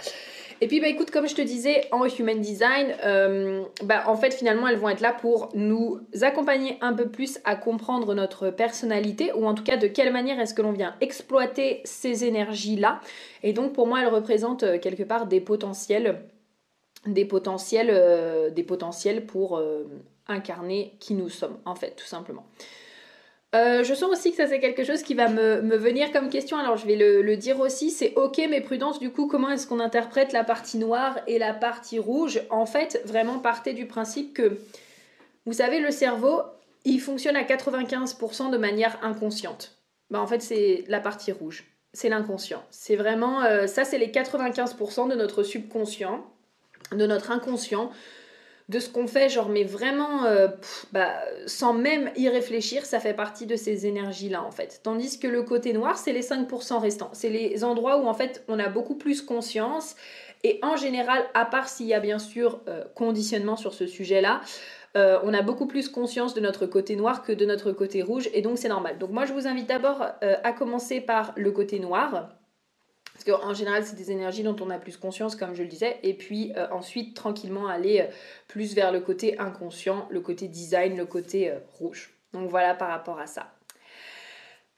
Et 0.62 0.66
puis 0.66 0.78
bah 0.80 0.88
écoute, 0.88 1.10
comme 1.10 1.26
je 1.26 1.34
te 1.34 1.40
disais, 1.40 1.88
en 1.90 2.04
Human 2.06 2.38
Design, 2.38 2.94
euh, 3.02 3.64
bah, 3.82 4.04
en 4.06 4.16
fait 4.16 4.34
finalement 4.34 4.68
elles 4.68 4.76
vont 4.76 4.90
être 4.90 5.00
là 5.00 5.12
pour 5.12 5.48
nous 5.54 6.00
accompagner 6.20 6.76
un 6.82 6.92
peu 6.92 7.08
plus 7.08 7.38
à 7.44 7.56
comprendre 7.56 8.14
notre 8.14 8.50
personnalité, 8.50 9.32
ou 9.32 9.46
en 9.46 9.54
tout 9.54 9.64
cas 9.64 9.78
de 9.78 9.86
quelle 9.86 10.12
manière 10.12 10.38
est-ce 10.38 10.52
que 10.52 10.60
l'on 10.60 10.72
vient 10.72 10.94
exploiter 11.00 11.80
ces 11.84 12.26
énergies-là. 12.26 13.00
Et 13.42 13.54
donc 13.54 13.72
pour 13.72 13.86
moi 13.86 14.02
elles 14.02 14.08
représentent 14.08 14.64
euh, 14.64 14.78
quelque 14.78 15.02
part 15.02 15.26
des 15.26 15.40
potentiels, 15.40 16.24
des 17.06 17.24
potentiels, 17.24 17.88
euh, 17.90 18.50
des 18.50 18.62
potentiels 18.62 19.24
pour 19.24 19.62
incarner 20.28 20.94
qui 21.00 21.14
nous 21.14 21.30
sommes 21.30 21.56
en 21.64 21.74
fait, 21.74 21.96
tout 21.96 22.06
simplement. 22.06 22.44
Euh, 23.56 23.82
je 23.82 23.94
sens 23.94 24.08
aussi 24.10 24.30
que 24.30 24.36
ça 24.36 24.46
c'est 24.46 24.60
quelque 24.60 24.84
chose 24.84 25.02
qui 25.02 25.14
va 25.14 25.28
me, 25.28 25.76
venir 25.76 26.12
comme 26.12 26.30
question, 26.30 26.56
alors 26.56 26.76
je 26.76 26.86
vais 26.86 26.94
le, 26.94 27.36
dire 27.36 27.58
aussi, 27.58 27.90
c'est 27.90 28.12
ok 28.14 28.40
mais 28.48 28.60
prudence 28.60 29.00
du 29.00 29.10
coup 29.10 29.26
comment 29.26 29.50
est-ce 29.50 29.66
qu'on 29.66 29.80
interprète 29.80 30.32
la 30.32 30.44
partie 30.44 30.78
noire 30.78 31.18
et 31.26 31.38
la 31.38 31.52
partie 31.52 31.98
rouge? 31.98 32.40
En 32.50 32.64
fait 32.64 33.00
vraiment 33.04 33.40
partez 33.40 33.72
du 33.72 33.86
principe 33.86 34.34
que 34.34 34.58
vous 35.46 35.54
savez 35.54 35.80
le 35.80 35.90
cerveau 35.90 36.42
il 36.84 37.00
fonctionne 37.00 37.36
à 37.36 37.42
95% 37.42 38.50
de 38.50 38.56
manière 38.56 38.98
inconsciente. 39.02 39.76
Bah, 40.10 40.20
en 40.20 40.28
fait 40.28 40.42
c'est 40.42 40.84
la 40.86 41.00
partie 41.00 41.32
rouge, 41.32 41.64
c'est 41.92 42.08
l'inconscient. 42.08 42.62
C'est 42.70 42.94
vraiment, 42.94 43.42
euh, 43.42 43.66
ça 43.66 43.84
c'est 43.84 43.98
les 43.98 44.12
95% 44.12 45.08
de 45.08 45.16
notre 45.16 45.42
subconscient, 45.42 46.24
de 46.92 47.06
notre 47.06 47.32
inconscient 47.32 47.90
de 48.70 48.78
ce 48.78 48.88
qu'on 48.88 49.08
fait, 49.08 49.28
genre, 49.28 49.48
mais 49.48 49.64
vraiment, 49.64 50.24
euh, 50.24 50.46
bah, 50.92 51.12
sans 51.46 51.72
même 51.72 52.10
y 52.16 52.28
réfléchir, 52.28 52.86
ça 52.86 53.00
fait 53.00 53.14
partie 53.14 53.46
de 53.46 53.56
ces 53.56 53.86
énergies-là, 53.86 54.42
en 54.44 54.52
fait. 54.52 54.80
Tandis 54.84 55.18
que 55.18 55.26
le 55.26 55.42
côté 55.42 55.72
noir, 55.72 55.98
c'est 55.98 56.12
les 56.12 56.22
5% 56.22 56.78
restants. 56.78 57.10
C'est 57.12 57.30
les 57.30 57.64
endroits 57.64 57.98
où, 57.98 58.06
en 58.06 58.14
fait, 58.14 58.44
on 58.46 58.60
a 58.60 58.68
beaucoup 58.68 58.94
plus 58.94 59.22
conscience. 59.22 59.96
Et 60.44 60.60
en 60.62 60.76
général, 60.76 61.24
à 61.34 61.44
part 61.44 61.68
s'il 61.68 61.86
y 61.86 61.94
a 61.94 62.00
bien 62.00 62.18
sûr 62.18 62.60
euh, 62.68 62.84
conditionnement 62.94 63.56
sur 63.56 63.74
ce 63.74 63.86
sujet-là, 63.86 64.40
euh, 64.96 65.18
on 65.24 65.34
a 65.34 65.42
beaucoup 65.42 65.66
plus 65.66 65.88
conscience 65.88 66.32
de 66.32 66.40
notre 66.40 66.66
côté 66.66 66.94
noir 66.94 67.22
que 67.22 67.32
de 67.32 67.44
notre 67.44 67.72
côté 67.72 68.02
rouge, 68.02 68.30
et 68.32 68.40
donc 68.40 68.56
c'est 68.56 68.68
normal. 68.68 68.98
Donc 68.98 69.10
moi, 69.10 69.26
je 69.26 69.32
vous 69.32 69.48
invite 69.48 69.68
d'abord 69.68 70.02
à 70.22 70.52
commencer 70.52 71.00
par 71.00 71.32
le 71.36 71.50
côté 71.50 71.78
noir 71.80 72.39
parce 73.22 73.38
qu'en 73.38 73.52
général, 73.54 73.84
c'est 73.84 73.96
des 73.96 74.10
énergies 74.10 74.42
dont 74.42 74.56
on 74.60 74.70
a 74.70 74.78
plus 74.78 74.96
conscience, 74.96 75.36
comme 75.36 75.54
je 75.54 75.62
le 75.62 75.68
disais, 75.68 75.98
et 76.02 76.14
puis 76.14 76.52
euh, 76.56 76.66
ensuite 76.70 77.14
tranquillement 77.14 77.66
aller 77.66 78.00
euh, 78.00 78.12
plus 78.48 78.74
vers 78.74 78.92
le 78.92 79.00
côté 79.00 79.38
inconscient, 79.38 80.08
le 80.10 80.20
côté 80.20 80.48
design, 80.48 80.96
le 80.96 81.04
côté 81.04 81.50
euh, 81.50 81.58
rouge. 81.78 82.14
Donc 82.32 82.48
voilà 82.48 82.74
par 82.74 82.88
rapport 82.88 83.18
à 83.18 83.26
ça. 83.26 83.52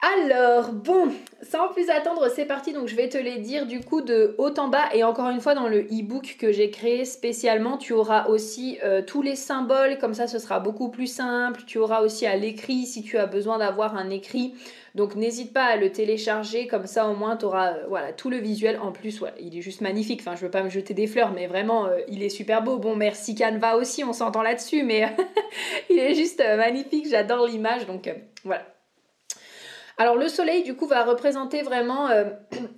Alors, 0.02 0.73
bon, 0.73 1.12
sans 1.42 1.68
plus 1.68 1.88
attendre, 1.88 2.28
c'est 2.35 2.44
parti. 2.44 2.73
Donc, 2.73 2.88
je 2.88 2.97
vais 2.97 3.09
te 3.09 3.18
les 3.18 3.38
dire 3.38 3.66
du 3.66 3.80
coup 3.80 4.00
de 4.00 4.35
haut 4.37 4.52
en 4.59 4.68
bas. 4.68 4.92
Et 4.94 5.04
encore 5.04 5.30
une 5.30 5.40
fois, 5.40 5.54
dans 5.54 5.68
le 5.68 5.82
e-book 5.82 6.37
que 6.40 6.50
j'ai 6.50 6.71
créé 6.71 7.04
spécialement, 7.04 7.78
tu 7.78 7.92
auras 7.92 8.26
aussi 8.26 8.78
tous 9.06 9.23
les 9.23 9.37
symboles. 9.37 9.99
Comme 9.99 10.12
ça, 10.14 10.26
ce 10.26 10.40
sera 10.40 10.59
beaucoup 10.59 10.88
plus 10.88 11.06
simple. 11.06 11.62
Tu 11.66 11.78
auras 11.78 12.00
aussi 12.02 12.26
à 12.26 12.35
l'écrit 12.35 12.85
si 12.85 13.04
tu 13.04 13.16
as 13.16 13.26
besoin 13.26 13.59
d'avoir 13.59 13.97
un 13.97 14.11
écrit. 14.11 14.54
Donc 14.94 15.14
n'hésite 15.16 15.54
pas 15.54 15.64
à 15.64 15.76
le 15.76 15.90
télécharger, 15.90 16.66
comme 16.66 16.87
ça 16.87 17.09
au 17.09 17.14
moins 17.14 17.37
tu 17.37 17.47
auras 17.47 17.73
euh, 17.73 17.85
voilà, 17.88 18.12
tout 18.12 18.28
le 18.28 18.37
visuel. 18.37 18.78
En 18.78 18.92
plus, 18.92 19.23
il 19.40 19.56
est 19.56 19.62
juste 19.62 19.80
magnifique. 19.80 20.21
Enfin, 20.21 20.37
je 20.37 20.42
veux 20.42 20.50
pas 20.50 20.62
me 20.62 20.68
jeter 20.68 20.92
des 20.92 21.06
fleurs, 21.06 21.32
mais 21.32 21.47
vraiment, 21.47 21.87
euh, 21.87 22.00
il 22.09 22.23
est 22.23 22.28
super 22.28 22.62
beau. 22.62 22.76
Bon, 22.76 22.94
merci 22.94 23.35
Canva 23.35 23.76
aussi, 23.76 24.04
on 24.04 24.12
s'entend 24.12 24.42
là-dessus, 24.42 24.82
mais 24.82 25.14
il 25.90 25.99
est 25.99 26.14
juste 26.14 26.40
euh, 26.40 26.56
magnifique. 26.56 27.06
J'adore 27.09 27.47
l'image, 27.47 27.87
donc 27.87 28.11
voilà. 28.44 28.66
Alors 29.99 30.16
le 30.16 30.28
soleil 30.28 30.62
du 30.62 30.75
coup 30.75 30.87
va 30.87 31.04
représenter 31.04 31.62
vraiment 31.62 32.08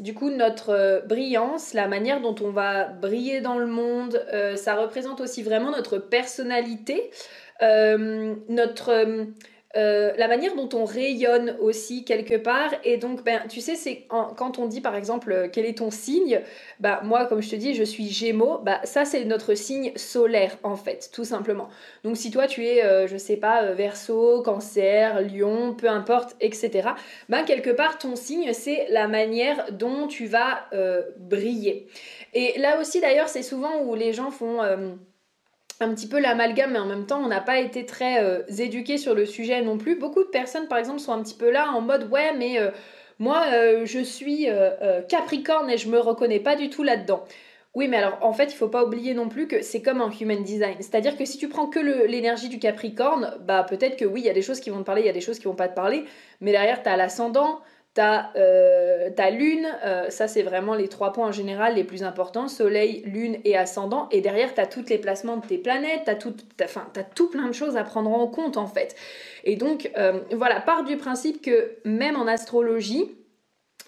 du 0.01 0.15
coup 0.15 0.31
notre 0.31 1.05
brillance, 1.07 1.73
la 1.73 1.89
manière 1.89 2.21
dont 2.21 2.35
on 2.43 2.51
va 2.51 2.85
briller 2.85 3.41
dans 3.41 3.59
le 3.59 3.67
monde. 3.67 4.21
ça 4.57 4.75
représente 4.75 5.21
aussi 5.21 5.43
vraiment 5.43 5.71
notre 5.71 5.99
personnalité, 5.99 7.11
notre 7.61 9.27
euh, 9.77 10.13
la 10.17 10.29
manière 10.29 10.55
dont 10.55 10.69
on 10.73 10.85
rayonne 10.85 11.57
aussi 11.61 12.05
quelque 12.05 12.37
part. 12.37 12.71
Et 12.85 12.97
donc, 12.97 13.25
ben, 13.25 13.43
tu 13.49 13.61
sais, 13.61 13.75
c'est 13.75 14.07
quand 14.09 14.59
on 14.59 14.67
dit 14.67 14.81
par 14.81 14.95
exemple 14.95 15.33
euh, 15.33 15.49
quel 15.53 15.67
est 15.67 15.79
ton 15.79 15.91
signe, 15.91 16.41
bah 16.81 17.01
moi, 17.03 17.27
comme 17.27 17.43
je 17.43 17.51
te 17.51 17.57
dis, 17.57 17.75
je 17.75 17.83
suis 17.83 18.09
Gémeaux, 18.09 18.59
bah 18.59 18.81
ça 18.85 19.05
c'est 19.05 19.25
notre 19.25 19.55
signe 19.55 19.93
solaire 19.97 20.57
en 20.63 20.77
fait, 20.77 21.11
tout 21.13 21.25
simplement. 21.25 21.69
Donc 22.05 22.17
si 22.17 22.31
toi 22.31 22.47
tu 22.47 22.65
es, 22.67 22.85
euh, 22.85 23.07
je 23.09 23.17
sais 23.17 23.37
pas, 23.37 23.73
Verseau, 23.73 24.43
Cancer, 24.43 25.21
Lion, 25.23 25.75
peu 25.75 25.89
importe, 25.89 26.37
etc. 26.41 26.91
Ben 27.29 27.43
quelque 27.45 27.71
part 27.71 27.99
ton 27.99 28.15
signe 28.15 28.53
c'est 28.53 28.87
la 28.91 29.09
manière 29.09 29.67
dont 29.73 30.07
tu 30.07 30.27
vas 30.27 30.69
briller. 31.19 31.89
Et 32.33 32.59
là 32.59 32.81
aussi 32.81 33.01
d'ailleurs, 33.01 33.29
c'est 33.29 33.43
souvent 33.43 33.83
où 33.83 33.95
les 33.95 34.13
gens 34.13 34.31
font 34.31 34.61
un 35.81 35.95
petit 35.95 36.09
peu 36.09 36.21
l'amalgame, 36.21 36.73
mais 36.73 36.79
en 36.79 36.87
même 36.87 37.07
temps, 37.07 37.21
on 37.23 37.29
n'a 37.29 37.41
pas 37.41 37.59
été 37.59 37.85
très 37.85 38.23
euh, 38.23 38.43
éduqués 38.59 38.99
sur 38.99 39.15
le 39.15 39.27
sujet 39.27 39.63
non 39.63 39.79
plus. 39.79 39.97
Beaucoup 39.97 40.23
de 40.23 40.29
personnes, 40.29 40.69
par 40.69 40.79
exemple, 40.79 41.01
sont 41.01 41.13
un 41.13 41.23
petit 41.23 41.35
peu 41.35 41.51
là 41.51 41.71
en 41.73 41.81
mode 41.81 42.11
ouais, 42.11 42.33
mais 42.37 42.59
euh, 42.59 42.71
moi, 43.19 43.45
euh, 43.53 43.85
je 43.85 44.01
suis 44.01 44.47
Capricorne 45.09 45.71
et 45.71 45.79
je 45.79 45.89
me 45.89 45.99
reconnais 45.99 46.41
pas 46.41 46.57
du 46.57 46.71
tout 46.71 46.83
là-dedans. 46.83 47.25
Oui, 47.75 47.89
mais 47.89 47.97
alors 47.97 48.19
en 48.21 48.33
fait, 48.33 48.53
il 48.53 48.57
faut 48.57 48.69
pas 48.69 48.85
oublier 48.85 49.15
non 49.15 49.29
plus 49.29 49.49
que 49.49 49.61
c'est 49.63 49.83
comme 49.83 50.01
un 50.01 50.11
human 50.11 50.45
design. 50.45 50.77
C'est-à-dire 50.79 51.17
que 51.17 51.25
si 51.25 51.39
tu 51.39 51.49
prends 51.49 51.67
que 51.67 51.81
l'énergie 52.07 52.49
du 52.49 52.61
Capricorne, 52.61 53.37
bah 53.41 53.67
peut-être 53.69 53.97
que 53.97 54.05
oui, 54.05 54.21
il 54.21 54.27
y 54.27 54.31
a 54.31 54.33
des 54.33 54.43
choses 54.43 54.61
qui 54.61 54.71
vont 54.71 54.79
te 54.79 54.85
parler, 54.85 55.03
il 55.03 55.07
y 55.07 55.11
a 55.11 55.13
des 55.13 55.21
choses 55.21 55.41
qui 55.41 55.47
vont 55.47 55.57
pas 55.57 55.67
te 55.67 55.75
parler, 55.75 56.05
mais 56.41 56.53
derrière, 56.53 56.85
tu 56.85 56.89
as 56.89 56.97
l'ascendant, 56.97 57.61
T'as 57.95 58.33
euh, 58.35 59.09
ta 59.11 59.31
lune, 59.31 59.69
euh, 59.85 60.11
ça 60.11 60.27
c'est 60.27 60.43
vraiment 60.43 60.75
les 60.75 60.89
trois 60.89 61.13
points 61.13 61.29
en 61.29 61.33
général 61.33 61.77
les 61.77 61.85
plus 61.85 62.03
importants, 62.03 62.49
soleil, 62.49 63.05
lune 63.07 63.39
et 63.45 63.57
ascendant. 63.57 64.09
Et 64.11 64.21
derrière, 64.21 64.53
tu 64.53 64.61
as 64.61 64.67
tous 64.67 64.89
les 64.89 64.99
placements 64.99 65.37
de 65.37 65.47
tes 65.47 65.59
planètes, 65.59 66.03
tu 66.05 66.11
as, 66.11 66.17
tout, 66.17 66.35
tout 67.15 67.31
plein 67.31 67.47
de 67.47 67.53
choses 67.53 67.77
à 67.77 67.85
prendre 67.85 68.11
en 68.11 68.27
compte 68.27 68.57
en 68.57 68.67
fait. 68.67 68.97
Et 69.45 69.55
donc, 69.55 69.93
euh, 69.97 70.19
voilà, 70.33 70.61
part 70.61 70.83
du 70.83 70.97
principe 70.97 71.41
que 71.41 71.77
même 71.85 72.17
en 72.17 72.27
astrologie, 72.27 73.13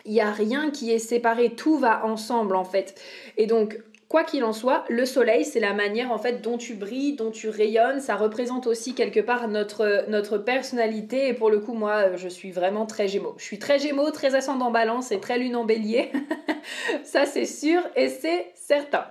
il 0.04 0.12
n'y 0.12 0.20
a 0.20 0.30
rien 0.30 0.70
qui 0.70 0.92
est 0.92 1.00
séparé, 1.00 1.56
tout 1.56 1.76
va 1.76 2.06
ensemble 2.06 2.54
en 2.54 2.64
fait. 2.64 2.94
Et 3.36 3.46
donc, 3.46 3.76
Quoi 4.08 4.22
qu'il 4.22 4.44
en 4.44 4.52
soit, 4.52 4.84
le 4.88 5.04
soleil, 5.04 5.44
c'est 5.44 5.58
la 5.58 5.72
manière 5.72 6.12
en 6.12 6.18
fait 6.18 6.40
dont 6.40 6.58
tu 6.58 6.74
brilles, 6.74 7.16
dont 7.16 7.32
tu 7.32 7.48
rayonnes. 7.48 8.00
Ça 8.00 8.14
représente 8.14 8.68
aussi 8.68 8.94
quelque 8.94 9.18
part 9.18 9.48
notre, 9.48 10.04
notre 10.08 10.38
personnalité. 10.38 11.26
Et 11.26 11.34
pour 11.34 11.50
le 11.50 11.58
coup, 11.58 11.74
moi, 11.74 12.14
je 12.14 12.28
suis 12.28 12.52
vraiment 12.52 12.86
très 12.86 13.08
gémeaux. 13.08 13.34
Je 13.36 13.44
suis 13.44 13.58
très 13.58 13.80
gémeaux, 13.80 14.12
très 14.12 14.36
ascendant 14.36 14.70
balance 14.70 15.10
et 15.10 15.18
très 15.18 15.38
lune 15.38 15.56
en 15.56 15.64
bélier. 15.64 16.12
Ça, 17.02 17.26
c'est 17.26 17.46
sûr 17.46 17.82
et 17.96 18.08
c'est 18.08 18.52
certain. 18.54 19.06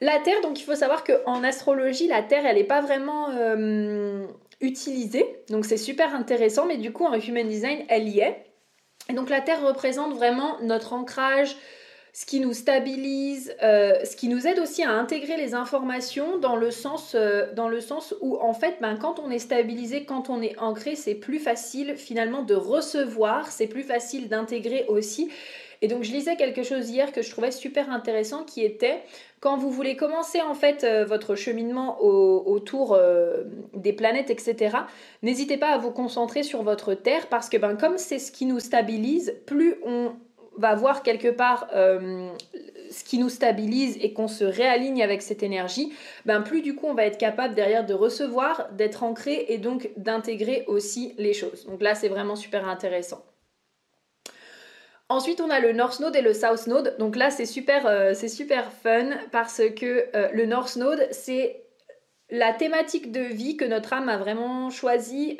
La 0.00 0.18
Terre, 0.18 0.40
donc 0.42 0.58
il 0.58 0.64
faut 0.64 0.74
savoir 0.74 1.04
qu'en 1.04 1.44
astrologie, 1.44 2.08
la 2.08 2.22
Terre, 2.22 2.46
elle 2.46 2.56
n'est 2.56 2.64
pas 2.64 2.80
vraiment 2.80 3.30
euh, 3.30 4.26
utilisée. 4.60 5.24
Donc 5.50 5.64
c'est 5.64 5.76
super 5.76 6.16
intéressant. 6.16 6.66
Mais 6.66 6.78
du 6.78 6.92
coup, 6.92 7.04
en 7.04 7.14
Human 7.14 7.46
Design, 7.46 7.84
elle 7.88 8.08
y 8.08 8.18
est. 8.18 8.44
Et 9.08 9.12
donc 9.12 9.30
la 9.30 9.40
Terre 9.40 9.64
représente 9.64 10.14
vraiment 10.14 10.56
notre 10.62 10.94
ancrage, 10.94 11.56
ce 12.12 12.26
qui 12.26 12.40
nous 12.40 12.52
stabilise, 12.52 13.54
euh, 13.62 14.04
ce 14.04 14.16
qui 14.16 14.28
nous 14.28 14.46
aide 14.46 14.58
aussi 14.58 14.82
à 14.82 14.90
intégrer 14.90 15.36
les 15.36 15.54
informations 15.54 16.38
dans 16.38 16.56
le 16.56 16.70
sens, 16.70 17.14
euh, 17.14 17.52
dans 17.54 17.68
le 17.68 17.80
sens 17.80 18.14
où 18.20 18.36
en 18.36 18.52
fait 18.52 18.76
ben, 18.80 18.96
quand 18.96 19.20
on 19.20 19.30
est 19.30 19.38
stabilisé, 19.38 20.04
quand 20.04 20.28
on 20.28 20.42
est 20.42 20.58
ancré, 20.58 20.96
c'est 20.96 21.14
plus 21.14 21.38
facile 21.38 21.94
finalement 21.96 22.42
de 22.42 22.54
recevoir, 22.54 23.50
c'est 23.52 23.68
plus 23.68 23.84
facile 23.84 24.28
d'intégrer 24.28 24.86
aussi. 24.88 25.30
Et 25.82 25.88
donc 25.88 26.02
je 26.02 26.12
lisais 26.12 26.36
quelque 26.36 26.62
chose 26.62 26.90
hier 26.90 27.10
que 27.12 27.22
je 27.22 27.30
trouvais 27.30 27.52
super 27.52 27.90
intéressant 27.90 28.44
qui 28.44 28.62
était 28.62 29.00
quand 29.38 29.56
vous 29.56 29.70
voulez 29.70 29.96
commencer 29.96 30.42
en 30.42 30.52
fait 30.54 30.84
euh, 30.84 31.06
votre 31.06 31.36
cheminement 31.36 32.02
autour 32.02 32.98
des 33.72 33.92
planètes, 33.92 34.30
etc., 34.30 34.76
n'hésitez 35.22 35.56
pas 35.56 35.68
à 35.68 35.78
vous 35.78 35.92
concentrer 35.92 36.42
sur 36.42 36.62
votre 36.62 36.92
Terre 36.94 37.28
parce 37.28 37.48
que 37.48 37.56
ben, 37.56 37.76
comme 37.76 37.98
c'est 37.98 38.18
ce 38.18 38.32
qui 38.32 38.46
nous 38.46 38.60
stabilise, 38.60 39.34
plus 39.46 39.76
on 39.86 40.12
va 40.60 40.74
voir 40.74 41.02
quelque 41.02 41.28
part 41.28 41.68
euh, 41.74 42.28
ce 42.90 43.02
qui 43.02 43.18
nous 43.18 43.28
stabilise 43.28 43.96
et 44.00 44.12
qu'on 44.12 44.28
se 44.28 44.44
réaligne 44.44 45.02
avec 45.02 45.22
cette 45.22 45.42
énergie, 45.42 45.92
ben 46.26 46.42
plus 46.42 46.60
du 46.60 46.74
coup 46.74 46.86
on 46.86 46.94
va 46.94 47.06
être 47.06 47.18
capable 47.18 47.54
derrière 47.54 47.86
de 47.86 47.94
recevoir, 47.94 48.68
d'être 48.72 49.02
ancré 49.02 49.46
et 49.48 49.58
donc 49.58 49.90
d'intégrer 49.96 50.64
aussi 50.68 51.14
les 51.18 51.32
choses. 51.32 51.66
Donc 51.66 51.82
là 51.82 51.94
c'est 51.94 52.08
vraiment 52.08 52.36
super 52.36 52.68
intéressant. 52.68 53.24
Ensuite, 55.08 55.40
on 55.40 55.50
a 55.50 55.58
le 55.58 55.72
North 55.72 55.98
Node 55.98 56.14
et 56.14 56.22
le 56.22 56.32
South 56.32 56.68
Node. 56.68 56.94
Donc 57.00 57.16
là, 57.16 57.30
c'est 57.30 57.44
super, 57.44 57.84
euh, 57.88 58.12
c'est 58.14 58.28
super 58.28 58.70
fun 58.70 59.08
parce 59.32 59.60
que 59.76 60.06
euh, 60.14 60.28
le 60.32 60.46
North 60.46 60.76
Node, 60.76 61.08
c'est 61.10 61.64
la 62.30 62.52
thématique 62.52 63.10
de 63.10 63.20
vie 63.20 63.56
que 63.56 63.64
notre 63.64 63.92
âme 63.92 64.08
a 64.08 64.18
vraiment 64.18 64.70
choisi 64.70 65.36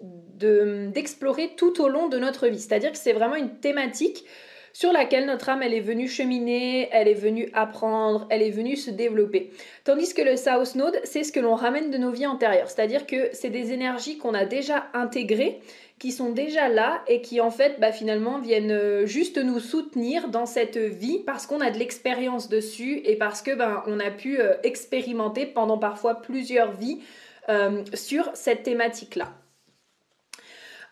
d'explorer 0.00 1.50
tout 1.56 1.82
au 1.82 1.88
long 1.88 2.08
de 2.08 2.18
notre 2.18 2.48
vie. 2.48 2.58
C'est-à-dire 2.58 2.92
que 2.92 2.98
c'est 2.98 3.12
vraiment 3.12 3.36
une 3.36 3.58
thématique 3.58 4.24
sur 4.72 4.92
laquelle 4.92 5.26
notre 5.26 5.48
âme, 5.48 5.62
elle 5.62 5.74
est 5.74 5.80
venue 5.80 6.08
cheminer, 6.08 6.88
elle 6.92 7.08
est 7.08 7.14
venue 7.14 7.50
apprendre, 7.54 8.26
elle 8.30 8.42
est 8.42 8.50
venue 8.50 8.76
se 8.76 8.90
développer. 8.90 9.50
Tandis 9.84 10.14
que 10.14 10.22
le 10.22 10.36
South 10.36 10.74
Node, 10.76 11.00
c'est 11.04 11.24
ce 11.24 11.32
que 11.32 11.40
l'on 11.40 11.54
ramène 11.54 11.90
de 11.90 11.98
nos 11.98 12.10
vies 12.10 12.26
antérieures. 12.26 12.70
C'est-à-dire 12.70 13.06
que 13.06 13.30
c'est 13.32 13.50
des 13.50 13.72
énergies 13.72 14.16
qu'on 14.18 14.34
a 14.34 14.44
déjà 14.44 14.86
intégrées, 14.94 15.60
qui 15.98 16.12
sont 16.12 16.30
déjà 16.30 16.68
là 16.68 17.02
et 17.08 17.20
qui 17.20 17.40
en 17.40 17.50
fait 17.50 17.78
bah, 17.78 17.92
finalement 17.92 18.38
viennent 18.38 18.70
euh, 18.70 19.06
juste 19.06 19.36
nous 19.36 19.60
soutenir 19.60 20.28
dans 20.28 20.46
cette 20.46 20.78
vie 20.78 21.18
parce 21.26 21.46
qu'on 21.46 21.60
a 21.60 21.70
de 21.70 21.78
l'expérience 21.78 22.48
dessus 22.48 23.02
et 23.04 23.16
parce 23.16 23.42
que 23.42 23.54
ben, 23.54 23.82
on 23.86 24.00
a 24.00 24.10
pu 24.10 24.40
euh, 24.40 24.54
expérimenter 24.62 25.44
pendant 25.44 25.76
parfois 25.76 26.14
plusieurs 26.14 26.72
vies 26.72 27.00
euh, 27.50 27.82
sur 27.92 28.30
cette 28.32 28.62
thématique-là. 28.62 29.30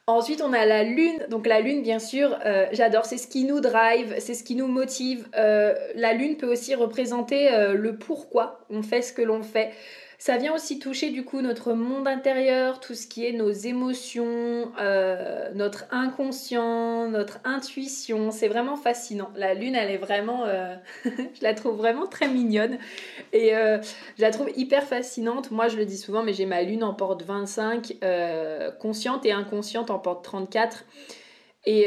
Ensuite, 0.09 0.41
on 0.41 0.55
a 0.55 0.65
la 0.65 0.85
lune. 0.85 1.19
Donc 1.29 1.47
la 1.47 1.61
lune, 1.61 1.83
bien 1.83 1.99
sûr, 1.99 2.35
euh, 2.47 2.65
j'adore. 2.73 3.05
C'est 3.05 3.19
ce 3.19 3.29
qui 3.29 3.45
nous 3.45 3.61
drive, 3.61 4.15
c'est 4.21 4.33
ce 4.33 4.43
qui 4.43 4.55
nous 4.55 4.67
motive. 4.67 5.29
Euh, 5.37 5.75
la 5.95 6.15
lune 6.15 6.39
peut 6.39 6.51
aussi 6.51 6.75
représenter 6.75 7.53
euh, 7.53 7.75
le 7.75 7.95
pourquoi 7.95 8.61
on 8.71 8.83
fait 8.83 9.03
ce 9.03 9.13
que 9.13 9.21
l'on 9.21 9.43
fait. 9.43 9.71
Ça 10.21 10.37
vient 10.37 10.53
aussi 10.53 10.81
toucher 10.81 11.11
du 11.11 11.25
coup 11.25 11.43
notre 11.43 11.75
monde 11.75 12.09
intérieur, 12.09 12.81
tout 12.81 12.95
ce 12.95 13.07
qui 13.07 13.25
est 13.25 13.31
nos 13.31 13.53
émotions, 13.53 14.73
euh, 14.81 15.49
notre 15.55 15.85
inconscient, 15.93 17.09
notre 17.09 17.39
intuition. 17.45 18.33
C'est 18.33 18.49
vraiment 18.49 18.75
fascinant. 18.75 19.31
La 19.37 19.55
lune, 19.55 19.77
elle 19.77 19.93
est 19.93 19.97
vraiment, 19.97 20.45
euh, 20.45 20.75
je 21.05 21.41
la 21.41 21.55
trouve 21.55 21.77
vraiment 21.77 22.09
très 22.09 22.27
mignonne 22.27 22.79
et 23.33 23.55
euh, 23.55 23.79
je 24.17 24.23
la 24.23 24.33
trouve 24.33 24.51
hyper 24.57 24.83
fascinante. 24.83 25.53
Moi, 25.53 25.69
je 25.69 25.77
le 25.77 25.85
dis 25.85 25.97
souvent, 25.97 26.25
mais 26.25 26.33
j'ai 26.33 26.47
ma 26.47 26.63
lune 26.63 26.83
en 26.83 26.95
porte 26.95 27.23
25, 27.23 27.99
consciente 28.81 29.25
et 29.25 29.31
inconsciente 29.31 29.89
en 29.89 30.01
porte 30.01 30.25
34. 30.25 30.85
Et 31.65 31.87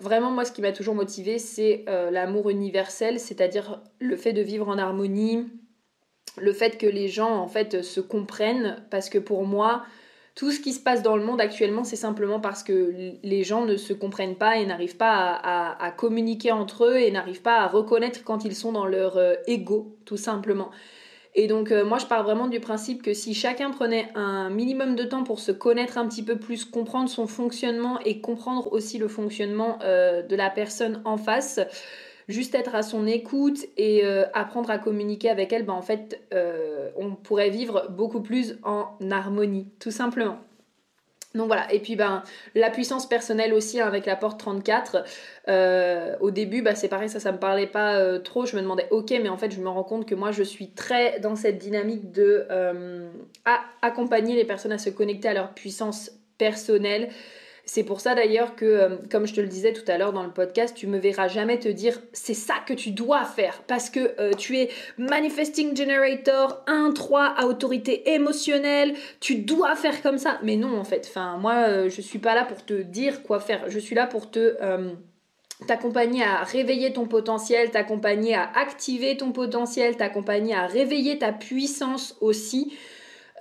vraiment, 0.00 0.30
moi, 0.30 0.44
ce 0.44 0.52
qui 0.52 0.60
m'a 0.60 0.72
toujours 0.72 0.94
motivée, 0.94 1.38
c'est 1.38 1.86
l'amour 2.10 2.50
universel, 2.50 3.18
c'est-à-dire 3.18 3.82
le 3.98 4.16
fait 4.16 4.34
de 4.34 4.42
vivre 4.42 4.68
en 4.68 4.76
harmonie, 4.76 5.46
le 6.38 6.52
fait 6.52 6.78
que 6.78 6.86
les 6.86 7.08
gens 7.08 7.36
en 7.36 7.48
fait 7.48 7.82
se 7.82 8.00
comprennent 8.00 8.82
parce 8.90 9.08
que 9.08 9.18
pour 9.18 9.44
moi 9.44 9.84
tout 10.34 10.50
ce 10.50 10.60
qui 10.60 10.74
se 10.74 10.80
passe 10.80 11.02
dans 11.02 11.16
le 11.16 11.24
monde 11.24 11.40
actuellement 11.40 11.84
c'est 11.84 11.96
simplement 11.96 12.40
parce 12.40 12.62
que 12.62 12.92
les 13.22 13.44
gens 13.44 13.64
ne 13.64 13.76
se 13.76 13.92
comprennent 13.92 14.36
pas 14.36 14.58
et 14.58 14.66
n'arrivent 14.66 14.96
pas 14.96 15.40
à, 15.42 15.90
communiquer 15.92 16.52
entre 16.52 16.84
eux 16.84 16.96
et 16.96 17.10
n'arrivent 17.10 17.42
pas 17.42 17.60
à 17.60 17.66
reconnaître 17.66 18.22
quand 18.24 18.44
ils 18.44 18.54
sont 18.54 18.72
dans 18.72 18.86
leur 18.86 19.16
euh, 19.16 19.34
ego 19.46 19.96
tout 20.04 20.18
simplement. 20.18 20.70
Et 21.38 21.48
donc 21.48 21.70
euh, 21.70 21.84
moi 21.84 21.98
je 21.98 22.06
pars 22.06 22.22
vraiment 22.22 22.48
du 22.48 22.60
principe 22.60 23.02
que 23.02 23.12
si 23.12 23.34
chacun 23.34 23.70
prenait 23.70 24.08
un 24.14 24.48
minimum 24.48 24.96
de 24.96 25.04
temps 25.04 25.22
pour 25.22 25.38
se 25.38 25.52
connaître 25.52 25.98
un 25.98 26.08
petit 26.08 26.22
peu 26.22 26.36
plus, 26.36 26.64
comprendre 26.64 27.10
son 27.10 27.26
fonctionnement 27.26 28.00
et 28.00 28.22
comprendre 28.22 28.72
aussi 28.72 28.96
le 28.96 29.06
fonctionnement 29.06 29.78
euh, 29.82 30.22
de 30.22 30.34
la 30.34 30.48
personne 30.48 31.02
en 31.04 31.18
face, 31.18 31.60
juste 32.28 32.54
être 32.54 32.74
à 32.74 32.82
son 32.82 33.06
écoute 33.06 33.58
et 33.76 34.04
euh, 34.04 34.24
apprendre 34.34 34.70
à 34.70 34.78
communiquer 34.78 35.30
avec 35.30 35.52
elle, 35.52 35.64
ben 35.64 35.74
en 35.74 35.82
fait, 35.82 36.20
euh, 36.32 36.90
on 36.96 37.14
pourrait 37.14 37.50
vivre 37.50 37.86
beaucoup 37.90 38.20
plus 38.20 38.58
en 38.62 38.88
harmonie, 39.10 39.68
tout 39.78 39.90
simplement. 39.90 40.38
Donc 41.34 41.48
voilà, 41.48 41.70
et 41.70 41.80
puis 41.80 41.96
ben 41.96 42.22
la 42.54 42.70
puissance 42.70 43.06
personnelle 43.06 43.52
aussi 43.52 43.78
hein, 43.78 43.86
avec 43.86 44.06
la 44.06 44.16
porte 44.16 44.40
34. 44.40 45.04
Euh, 45.48 46.16
au 46.20 46.30
début, 46.30 46.62
bah, 46.62 46.74
c'est 46.74 46.88
pareil, 46.88 47.10
ça 47.10 47.20
ça 47.20 47.30
me 47.30 47.38
parlait 47.38 47.66
pas 47.66 48.18
trop. 48.20 48.46
Je 48.46 48.56
me 48.56 48.62
demandais, 48.62 48.88
ok, 48.90 49.10
mais 49.10 49.28
en 49.28 49.36
fait 49.36 49.50
je 49.50 49.60
me 49.60 49.68
rends 49.68 49.84
compte 49.84 50.06
que 50.06 50.14
moi 50.14 50.32
je 50.32 50.42
suis 50.42 50.70
très 50.70 51.20
dans 51.20 51.36
cette 51.36 51.58
dynamique 51.58 52.10
de 52.10 52.46
accompagner 53.82 54.34
les 54.34 54.46
personnes 54.46 54.72
à 54.72 54.78
se 54.78 54.88
connecter 54.88 55.28
à 55.28 55.34
leur 55.34 55.52
puissance 55.52 56.10
personnelle 56.38 57.10
c'est 57.68 57.82
pour 57.82 58.00
ça 58.00 58.14
d'ailleurs 58.14 58.54
que, 58.54 58.64
euh, 58.64 58.96
comme 59.10 59.26
je 59.26 59.34
te 59.34 59.40
le 59.40 59.48
disais 59.48 59.72
tout 59.72 59.84
à 59.90 59.98
l'heure 59.98 60.12
dans 60.12 60.22
le 60.22 60.30
podcast, 60.30 60.74
tu 60.76 60.86
me 60.86 60.98
verras 60.98 61.26
jamais 61.26 61.58
te 61.58 61.68
dire 61.68 62.00
c'est 62.12 62.32
ça 62.32 62.54
que 62.64 62.72
tu 62.72 62.92
dois 62.92 63.24
faire 63.24 63.60
parce 63.66 63.90
que 63.90 64.14
euh, 64.20 64.32
tu 64.34 64.56
es 64.56 64.70
Manifesting 64.98 65.76
Generator 65.76 66.62
1-3 66.68 67.34
à 67.36 67.46
autorité 67.46 68.12
émotionnelle, 68.14 68.94
tu 69.18 69.34
dois 69.34 69.74
faire 69.74 70.00
comme 70.00 70.16
ça. 70.16 70.38
Mais 70.44 70.54
non 70.54 70.78
en 70.78 70.84
fait, 70.84 71.06
enfin 71.08 71.38
moi 71.38 71.54
euh, 71.66 71.90
je 71.90 72.00
suis 72.00 72.20
pas 72.20 72.36
là 72.36 72.44
pour 72.44 72.64
te 72.64 72.74
dire 72.74 73.24
quoi 73.24 73.40
faire, 73.40 73.68
je 73.68 73.80
suis 73.80 73.96
là 73.96 74.06
pour 74.06 74.30
te 74.30 74.56
t'accompagner 75.66 76.22
à 76.22 76.44
réveiller 76.44 76.92
ton 76.92 77.06
potentiel, 77.06 77.70
t'accompagner 77.70 78.34
à 78.34 78.48
activer 78.54 79.16
ton 79.16 79.32
potentiel, 79.32 79.96
t'accompagner 79.96 80.54
à 80.54 80.66
réveiller 80.66 81.18
ta 81.18 81.32
puissance 81.32 82.16
aussi. 82.20 82.76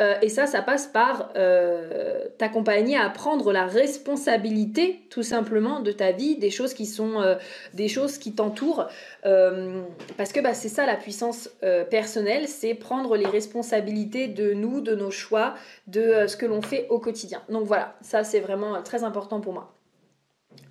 Euh, 0.02 0.16
et 0.22 0.30
ça, 0.30 0.46
ça 0.46 0.62
passe 0.62 0.88
par 0.88 1.30
euh, 1.36 2.26
t'accompagner 2.38 2.98
à 2.98 3.10
prendre 3.10 3.54
la 3.54 3.66
responsabilité, 3.66 5.02
tout 5.10 5.24
simplement, 5.24 5.80
de 5.80 5.92
ta 5.92 6.12
vie, 6.12 6.38
des 6.38 6.52
choses 6.52 6.74
qui 6.74 6.86
sont 6.86 7.22
euh, 7.22 7.36
des 7.74 7.88
choses 7.88 8.18
qui 8.18 8.34
t'entourent. 8.34 8.88
parce 9.24 10.34
que 10.34 10.40
bah, 10.42 10.54
c'est 10.54 10.70
ça 10.70 10.86
la 10.86 10.96
puissance 10.96 11.50
personnelle, 11.90 12.48
c'est 12.48 12.74
prendre 12.74 13.16
les 13.18 13.26
responsabilités 13.26 14.28
de 14.28 14.54
nous, 14.54 14.82
de 14.82 14.96
nos 14.96 15.12
choix, 15.12 15.56
de 15.88 16.28
ce 16.28 16.38
que 16.38 16.46
l'on 16.46 16.62
fait 16.62 16.88
au 16.90 17.00
quotidien. 17.00 17.42
Donc 17.50 17.66
voilà, 17.66 17.96
ça 18.02 18.24
c'est 18.24 18.40
vraiment 18.40 18.82
très 18.84 19.04
important 19.04 19.42
pour 19.42 19.54
moi. 19.54 19.74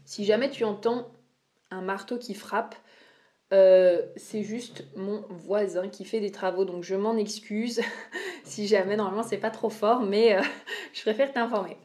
Si 0.04 0.24
jamais 0.24 0.50
tu 0.50 0.64
entends 0.64 1.08
un 1.70 1.82
marteau 1.82 2.18
qui 2.18 2.34
frappe, 2.34 2.74
euh, 3.52 4.00
c'est 4.16 4.42
juste 4.42 4.84
mon 4.96 5.22
voisin 5.28 5.88
qui 5.88 6.04
fait 6.04 6.20
des 6.20 6.30
travaux, 6.30 6.64
donc 6.64 6.82
je 6.82 6.94
m'en 6.94 7.16
excuse 7.16 7.80
si 8.44 8.66
jamais 8.66 8.96
normalement 8.96 9.22
c'est 9.22 9.38
pas 9.38 9.50
trop 9.50 9.70
fort, 9.70 10.02
mais 10.02 10.36
euh, 10.36 10.42
je 10.92 11.02
préfère 11.02 11.32
t'informer. 11.32 11.76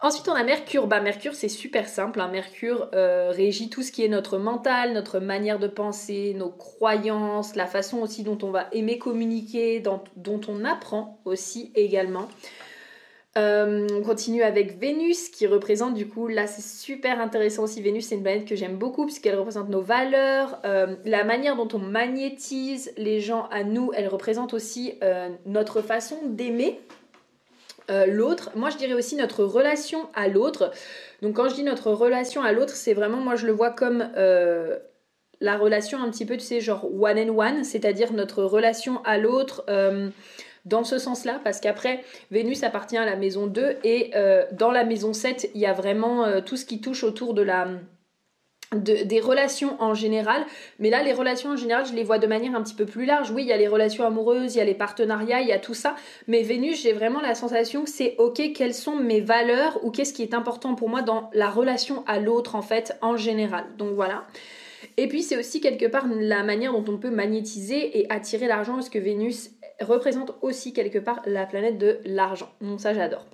Ensuite, 0.00 0.28
on 0.28 0.34
a 0.34 0.42
Mercure. 0.42 0.86
Bah, 0.86 1.00
Mercure, 1.00 1.34
c'est 1.34 1.48
super 1.48 1.88
simple. 1.88 2.20
Hein. 2.20 2.28
Mercure 2.28 2.90
euh, 2.94 3.30
régit 3.30 3.70
tout 3.70 3.82
ce 3.82 3.90
qui 3.90 4.04
est 4.04 4.08
notre 4.08 4.36
mental, 4.36 4.92
notre 4.92 5.18
manière 5.18 5.58
de 5.58 5.68
penser, 5.68 6.34
nos 6.36 6.50
croyances, 6.50 7.54
la 7.54 7.64
façon 7.64 8.00
aussi 8.00 8.22
dont 8.22 8.36
on 8.42 8.50
va 8.50 8.68
aimer 8.72 8.98
communiquer, 8.98 9.80
dont 9.80 10.40
on 10.48 10.64
apprend 10.66 11.20
aussi 11.24 11.72
également. 11.74 12.28
Euh, 13.36 13.88
on 13.90 14.02
continue 14.02 14.44
avec 14.44 14.78
Vénus 14.78 15.28
qui 15.28 15.48
représente 15.48 15.94
du 15.94 16.06
coup, 16.06 16.28
là 16.28 16.46
c'est 16.46 16.62
super 16.62 17.20
intéressant 17.20 17.64
aussi, 17.64 17.82
Vénus 17.82 18.06
c'est 18.06 18.14
une 18.14 18.22
planète 18.22 18.44
que 18.44 18.54
j'aime 18.54 18.76
beaucoup 18.76 19.06
puisqu'elle 19.06 19.34
représente 19.34 19.68
nos 19.68 19.80
valeurs, 19.80 20.60
euh, 20.64 20.94
la 21.04 21.24
manière 21.24 21.56
dont 21.56 21.66
on 21.72 21.80
magnétise 21.80 22.92
les 22.96 23.20
gens 23.20 23.48
à 23.50 23.64
nous, 23.64 23.90
elle 23.92 24.06
représente 24.06 24.54
aussi 24.54 24.94
euh, 25.02 25.30
notre 25.46 25.82
façon 25.82 26.16
d'aimer 26.26 26.80
l'autre. 28.06 28.50
Moi 28.54 28.70
je 28.70 28.78
dirais 28.78 28.94
aussi 28.94 29.16
notre 29.16 29.44
relation 29.44 30.08
à 30.14 30.28
l'autre. 30.28 30.70
Donc 31.20 31.34
quand 31.34 31.48
je 31.48 31.54
dis 31.54 31.64
notre 31.64 31.90
relation 31.90 32.40
à 32.40 32.52
l'autre, 32.52 32.74
c'est 32.74 32.94
vraiment, 32.94 33.18
moi 33.18 33.34
je 33.34 33.46
le 33.46 33.52
vois 33.52 33.70
comme 33.70 33.98
la 35.40 35.58
relation 35.58 36.00
un 36.00 36.08
petit 36.10 36.24
peu, 36.24 36.38
tu 36.38 36.44
sais, 36.44 36.60
genre 36.60 36.86
one 36.98 37.18
and 37.18 37.36
one, 37.36 37.64
c'est-à-dire 37.64 38.14
notre 38.14 38.42
relation 38.44 39.02
à 39.04 39.18
l'autre 39.18 39.64
dans 40.64 40.84
ce 40.84 40.98
sens-là, 40.98 41.40
parce 41.44 41.60
qu'après, 41.60 42.02
Vénus 42.30 42.62
appartient 42.62 42.96
à 42.96 43.04
la 43.04 43.16
maison 43.16 43.46
2 43.46 43.76
et 43.84 44.12
euh, 44.14 44.44
dans 44.52 44.70
la 44.70 44.84
maison 44.84 45.12
7, 45.12 45.50
il 45.54 45.60
y 45.60 45.66
a 45.66 45.72
vraiment 45.72 46.24
euh, 46.24 46.40
tout 46.40 46.56
ce 46.56 46.64
qui 46.64 46.80
touche 46.80 47.04
autour 47.04 47.34
de 47.34 47.42
la 47.42 47.68
des 48.72 49.20
relations 49.20 49.80
en 49.80 49.94
général, 49.94 50.44
mais 50.80 50.90
là 50.90 51.02
les 51.02 51.12
relations 51.12 51.50
en 51.50 51.56
général 51.56 51.86
je 51.86 51.92
les 51.92 52.02
vois 52.02 52.18
de 52.18 52.26
manière 52.26 52.54
un 52.54 52.62
petit 52.62 52.74
peu 52.74 52.86
plus 52.86 53.04
large. 53.04 53.30
Oui, 53.30 53.42
il 53.42 53.48
y 53.48 53.52
a 53.52 53.56
les 53.56 53.68
relations 53.68 54.04
amoureuses, 54.04 54.54
il 54.54 54.58
y 54.58 54.60
a 54.60 54.64
les 54.64 54.74
partenariats, 54.74 55.40
il 55.40 55.48
y 55.48 55.52
a 55.52 55.58
tout 55.58 55.74
ça, 55.74 55.94
mais 56.26 56.42
Vénus 56.42 56.82
j'ai 56.82 56.92
vraiment 56.92 57.20
la 57.20 57.34
sensation 57.34 57.84
que 57.84 57.90
c'est 57.90 58.16
ok 58.18 58.52
quelles 58.54 58.74
sont 58.74 58.96
mes 58.96 59.20
valeurs 59.20 59.78
ou 59.84 59.90
qu'est-ce 59.90 60.12
qui 60.12 60.22
est 60.22 60.34
important 60.34 60.74
pour 60.74 60.88
moi 60.88 61.02
dans 61.02 61.30
la 61.34 61.50
relation 61.50 62.04
à 62.06 62.18
l'autre 62.18 62.56
en 62.56 62.62
fait 62.62 62.96
en 63.00 63.16
général. 63.16 63.64
Donc 63.78 63.94
voilà. 63.94 64.24
Et 64.96 65.08
puis 65.08 65.22
c'est 65.22 65.36
aussi 65.36 65.60
quelque 65.60 65.86
part 65.86 66.06
la 66.08 66.42
manière 66.42 66.72
dont 66.72 66.84
on 66.86 66.98
peut 66.98 67.10
magnétiser 67.10 67.98
et 67.98 68.10
attirer 68.10 68.46
l'argent 68.46 68.74
parce 68.74 68.88
que 68.88 68.98
Vénus 68.98 69.50
représente 69.80 70.32
aussi 70.42 70.72
quelque 70.72 70.98
part 70.98 71.20
la 71.26 71.46
planète 71.46 71.78
de 71.78 71.98
l'argent. 72.04 72.50
Donc 72.60 72.80
ça 72.80 72.94
j'adore. 72.94 73.26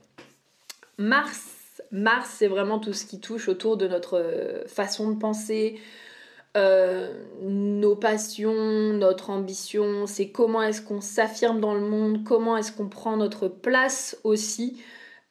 Mars 0.99 1.61
Mars, 1.91 2.35
c'est 2.39 2.47
vraiment 2.47 2.79
tout 2.79 2.93
ce 2.93 3.05
qui 3.05 3.21
touche 3.21 3.49
autour 3.49 3.77
de 3.77 3.89
notre 3.89 4.17
euh, 4.19 4.65
façon 4.67 5.11
de 5.11 5.19
penser, 5.19 5.81
euh, 6.57 7.13
nos 7.43 7.97
passions, 7.97 8.93
notre 8.93 9.31
ambition, 9.31 10.07
c'est 10.07 10.29
comment 10.29 10.63
est-ce 10.63 10.83
qu'on 10.83 11.01
s'affirme 11.01 11.61
dans 11.61 11.75
le 11.75 11.81
monde, 11.81 12.25
comment 12.25 12.57
est-ce 12.57 12.73
qu'on 12.73 12.89
prend 12.89 13.17
notre 13.17 13.49
place 13.49 14.19
aussi. 14.25 14.81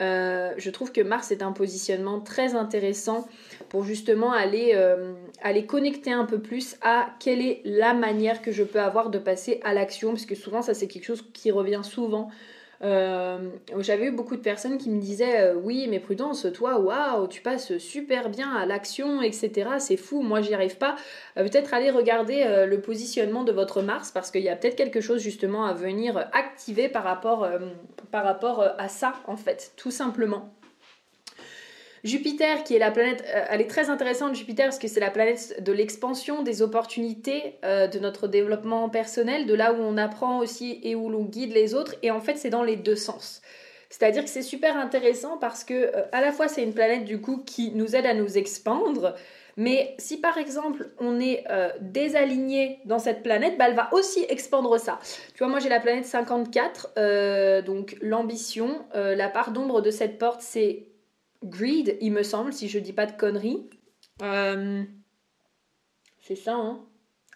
Euh, 0.01 0.53
je 0.57 0.69
trouve 0.69 0.91
que 0.91 1.01
Mars 1.01 1.31
est 1.31 1.41
un 1.41 1.51
positionnement 1.51 2.21
très 2.21 2.55
intéressant 2.55 3.27
pour 3.67 3.83
justement 3.83 4.31
aller, 4.31 4.73
aller 5.41 5.65
connecter 5.65 6.11
un 6.11 6.25
peu 6.25 6.39
plus 6.39 6.77
à 6.81 7.09
quelle 7.19 7.41
est 7.41 7.61
la 7.65 7.93
manière 7.93 8.41
que 8.41 8.51
je 8.51 8.63
peux 8.63 8.79
avoir 8.79 9.09
de 9.09 9.19
passer 9.19 9.59
à 9.63 9.73
l'action, 9.73 10.11
parce 10.11 10.25
que 10.25 10.35
souvent 10.35 10.61
ça 10.61 10.73
c'est 10.73 10.87
quelque 10.87 11.05
chose 11.05 11.23
qui 11.33 11.51
revient 11.51 11.81
souvent 11.83 12.29
euh, 12.81 13.49
j'avais 13.79 14.05
eu 14.05 14.11
beaucoup 14.11 14.35
de 14.35 14.41
personnes 14.41 14.77
qui 14.77 14.89
me 14.89 15.01
disaient 15.01 15.41
euh, 15.41 15.53
Oui, 15.53 15.87
mais 15.89 15.99
Prudence, 15.99 16.47
toi, 16.53 16.79
waouh, 16.79 17.27
tu 17.27 17.41
passes 17.41 17.77
super 17.77 18.29
bien 18.29 18.53
à 18.55 18.65
l'action, 18.65 19.21
etc. 19.21 19.69
C'est 19.79 19.97
fou, 19.97 20.21
moi 20.21 20.41
j'y 20.41 20.53
arrive 20.53 20.77
pas. 20.77 20.95
Euh, 21.37 21.43
peut-être 21.43 21.73
aller 21.73 21.89
regarder 21.89 22.65
le 22.67 22.81
positionnement 22.81 23.43
de 23.43 23.51
votre 23.51 23.81
Mars 23.81 24.11
parce 24.11 24.31
qu'il 24.31 24.41
y 24.41 24.49
a 24.49 24.55
peut-être 24.55 24.75
quelque 24.75 25.01
chose 25.01 25.21
justement 25.21 25.65
à 25.65 25.73
venir 25.73 26.29
activer 26.33 26.89
par 26.89 27.03
rapport, 27.03 27.47
par 28.11 28.23
rapport 28.23 28.63
à 28.77 28.87
ça, 28.87 29.13
en 29.27 29.35
fait, 29.35 29.73
tout 29.75 29.91
simplement. 29.91 30.53
Jupiter, 32.03 32.63
qui 32.63 32.75
est 32.75 32.79
la 32.79 32.91
planète, 32.91 33.23
euh, 33.33 33.45
elle 33.49 33.61
est 33.61 33.69
très 33.69 33.89
intéressante, 33.89 34.35
Jupiter, 34.35 34.67
parce 34.67 34.79
que 34.79 34.87
c'est 34.87 34.99
la 34.99 35.11
planète 35.11 35.61
de 35.61 35.71
l'expansion, 35.71 36.43
des 36.43 36.61
opportunités, 36.61 37.55
euh, 37.65 37.87
de 37.87 37.99
notre 37.99 38.27
développement 38.27 38.89
personnel, 38.89 39.45
de 39.45 39.53
là 39.53 39.73
où 39.73 39.77
on 39.77 39.97
apprend 39.97 40.39
aussi 40.39 40.79
et 40.83 40.95
où 40.95 41.09
l'on 41.09 41.23
guide 41.23 41.53
les 41.53 41.73
autres. 41.73 41.95
Et 42.01 42.11
en 42.11 42.21
fait, 42.21 42.35
c'est 42.35 42.49
dans 42.49 42.63
les 42.63 42.77
deux 42.77 42.95
sens. 42.95 43.41
C'est-à-dire 43.89 44.23
que 44.23 44.29
c'est 44.29 44.43
super 44.43 44.77
intéressant 44.77 45.37
parce 45.37 45.63
que 45.63 45.73
euh, 45.73 46.03
à 46.11 46.21
la 46.21 46.31
fois 46.31 46.47
c'est 46.47 46.63
une 46.63 46.73
planète 46.73 47.05
du 47.05 47.19
coup 47.19 47.41
qui 47.43 47.71
nous 47.71 47.95
aide 47.95 48.05
à 48.05 48.13
nous 48.13 48.37
expandre, 48.37 49.15
mais 49.57 49.95
si 49.97 50.21
par 50.21 50.37
exemple 50.37 50.91
on 50.99 51.19
est 51.19 51.43
désaligné 51.81 52.79
dans 52.85 52.99
cette 52.99 53.23
planète, 53.23 53.57
bah, 53.57 53.65
elle 53.67 53.75
va 53.75 53.89
aussi 53.91 54.25
expandre 54.29 54.79
ça. 54.79 54.99
Tu 55.33 55.39
vois, 55.39 55.47
moi 55.47 55.59
j'ai 55.59 55.67
la 55.69 55.79
planète 55.81 56.05
54, 56.05 57.63
donc 57.65 57.97
l'ambition, 58.01 58.85
la 58.93 59.27
part 59.27 59.51
d'ombre 59.51 59.81
de 59.81 59.91
cette 59.91 60.17
porte 60.17 60.41
c'est 60.41 60.88
Greed, 61.43 61.97
il 62.01 62.11
me 62.11 62.23
semble, 62.23 62.53
si 62.53 62.67
je 62.67 62.79
dis 62.79 62.93
pas 62.93 63.05
de 63.05 63.13
conneries. 63.13 63.69
Euh, 64.21 64.83
c'est 66.21 66.35
ça, 66.35 66.55
hein 66.55 66.79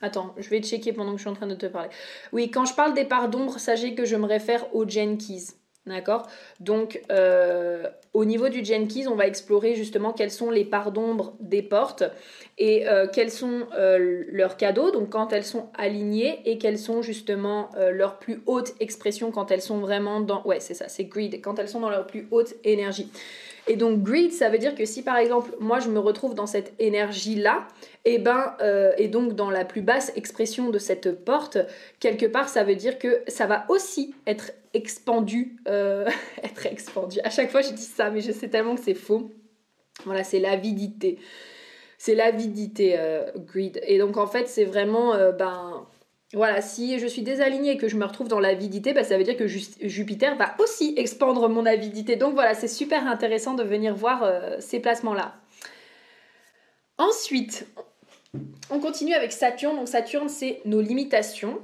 Attends, 0.01 0.35
je 0.37 0.49
vais 0.49 0.61
checker 0.61 0.91
pendant 0.91 1.11
que 1.11 1.17
je 1.17 1.21
suis 1.21 1.29
en 1.29 1.35
train 1.35 1.47
de 1.47 1.55
te 1.55 1.65
parler. 1.65 1.89
Oui, 2.33 2.51
quand 2.51 2.65
je 2.65 2.73
parle 2.73 2.93
des 2.93 3.05
parts 3.05 3.29
d'ombre, 3.29 3.57
sachez 3.57 3.95
que 3.95 4.03
je 4.03 4.17
me 4.17 4.25
réfère 4.25 4.75
aux 4.75 4.85
Keys. 4.85 5.53
D'accord? 5.85 6.27
Donc, 6.59 7.01
euh, 7.09 7.87
au 8.13 8.25
niveau 8.25 8.49
du 8.49 8.61
Keys, 8.61 9.07
on 9.07 9.15
va 9.15 9.27
explorer 9.27 9.75
justement 9.75 10.11
quelles 10.11 10.31
sont 10.31 10.49
les 10.49 10.65
parts 10.65 10.91
d'ombre 10.91 11.35
des 11.39 11.61
portes 11.61 12.03
et 12.57 12.87
euh, 12.87 13.07
quels 13.07 13.31
sont 13.31 13.67
leurs 13.77 14.57
cadeaux, 14.57 14.91
donc 14.91 15.09
quand 15.09 15.31
elles 15.31 15.45
sont 15.45 15.69
alignées 15.73 16.41
et 16.45 16.57
quelles 16.57 16.79
sont 16.79 17.01
justement 17.01 17.69
leurs 17.91 18.19
plus 18.19 18.41
hautes 18.45 18.73
expressions 18.81 19.31
quand 19.31 19.51
elles 19.51 19.61
sont 19.61 19.79
vraiment 19.79 20.19
dans... 20.19 20.43
Ouais, 20.43 20.59
c'est 20.59 20.73
ça, 20.73 20.89
c'est 20.89 21.05
greed, 21.05 21.41
quand 21.41 21.59
elles 21.59 21.69
sont 21.69 21.79
dans 21.79 21.89
leur 21.89 22.07
plus 22.07 22.27
haute 22.31 22.55
énergie. 22.65 23.09
Et 23.67 23.77
donc 23.77 24.03
greed, 24.03 24.33
ça 24.33 24.49
veut 24.49 24.57
dire 24.57 24.75
que 24.75 24.85
si 24.85 25.03
par 25.03 25.17
exemple 25.17 25.51
moi 25.59 25.79
je 25.79 25.89
me 25.89 25.99
retrouve 25.99 26.35
dans 26.35 26.45
cette 26.45 26.73
énergie-là, 26.79 27.67
et 28.03 28.15
eh 28.15 28.17
ben 28.19 28.55
euh, 28.61 28.91
et 28.97 29.07
donc 29.07 29.35
dans 29.35 29.49
la 29.49 29.63
plus 29.63 29.81
basse 29.81 30.11
expression 30.15 30.69
de 30.69 30.77
cette 30.79 31.23
porte, 31.23 31.57
quelque 31.99 32.25
part 32.25 32.49
ça 32.49 32.65
veut 32.65 32.75
dire 32.75 32.99
que 32.99 33.21
ça 33.27 33.45
va 33.45 33.65
aussi 33.69 34.15
être 34.27 34.51
expandu, 34.73 35.55
euh, 35.69 36.09
être 36.43 36.65
expandu. 36.65 37.19
À 37.23 37.29
chaque 37.29 37.51
fois 37.51 37.61
je 37.61 37.71
dis 37.71 37.83
ça, 37.83 38.09
mais 38.09 38.19
je 38.19 38.33
sais 38.33 38.49
tellement 38.49 38.75
que 38.75 38.81
c'est 38.81 38.93
faux. 38.93 39.31
Voilà, 40.05 40.23
c'est 40.23 40.39
l'avidité. 40.39 41.19
C'est 41.97 42.15
l'avidité, 42.15 42.95
euh, 42.97 43.31
greed. 43.37 43.79
Et 43.87 43.97
donc 43.97 44.17
en 44.17 44.27
fait 44.27 44.49
c'est 44.49 44.65
vraiment 44.65 45.13
ben 45.31 45.87
voilà, 46.33 46.61
si 46.61 46.97
je 46.97 47.05
suis 47.05 47.21
désalignée 47.21 47.71
et 47.71 47.77
que 47.77 47.87
je 47.87 47.95
me 47.95 48.05
retrouve 48.05 48.27
dans 48.27 48.39
l'avidité, 48.39 48.93
bah, 48.93 49.03
ça 49.03 49.17
veut 49.17 49.23
dire 49.23 49.37
que 49.37 49.47
Jupiter 49.47 50.35
va 50.35 50.55
aussi 50.59 50.95
expandre 50.97 51.47
mon 51.47 51.65
avidité. 51.65 52.15
Donc 52.15 52.33
voilà, 52.33 52.55
c'est 52.55 52.67
super 52.67 53.07
intéressant 53.07 53.53
de 53.53 53.63
venir 53.63 53.95
voir 53.95 54.23
euh, 54.23 54.57
ces 54.59 54.79
placements-là. 54.79 55.35
Ensuite, 56.97 57.67
on 58.71 58.79
continue 58.79 59.13
avec 59.13 59.31
Saturne. 59.31 59.75
Donc 59.75 59.87
Saturne, 59.87 60.29
c'est 60.29 60.61
nos 60.65 60.81
limitations. 60.81 61.59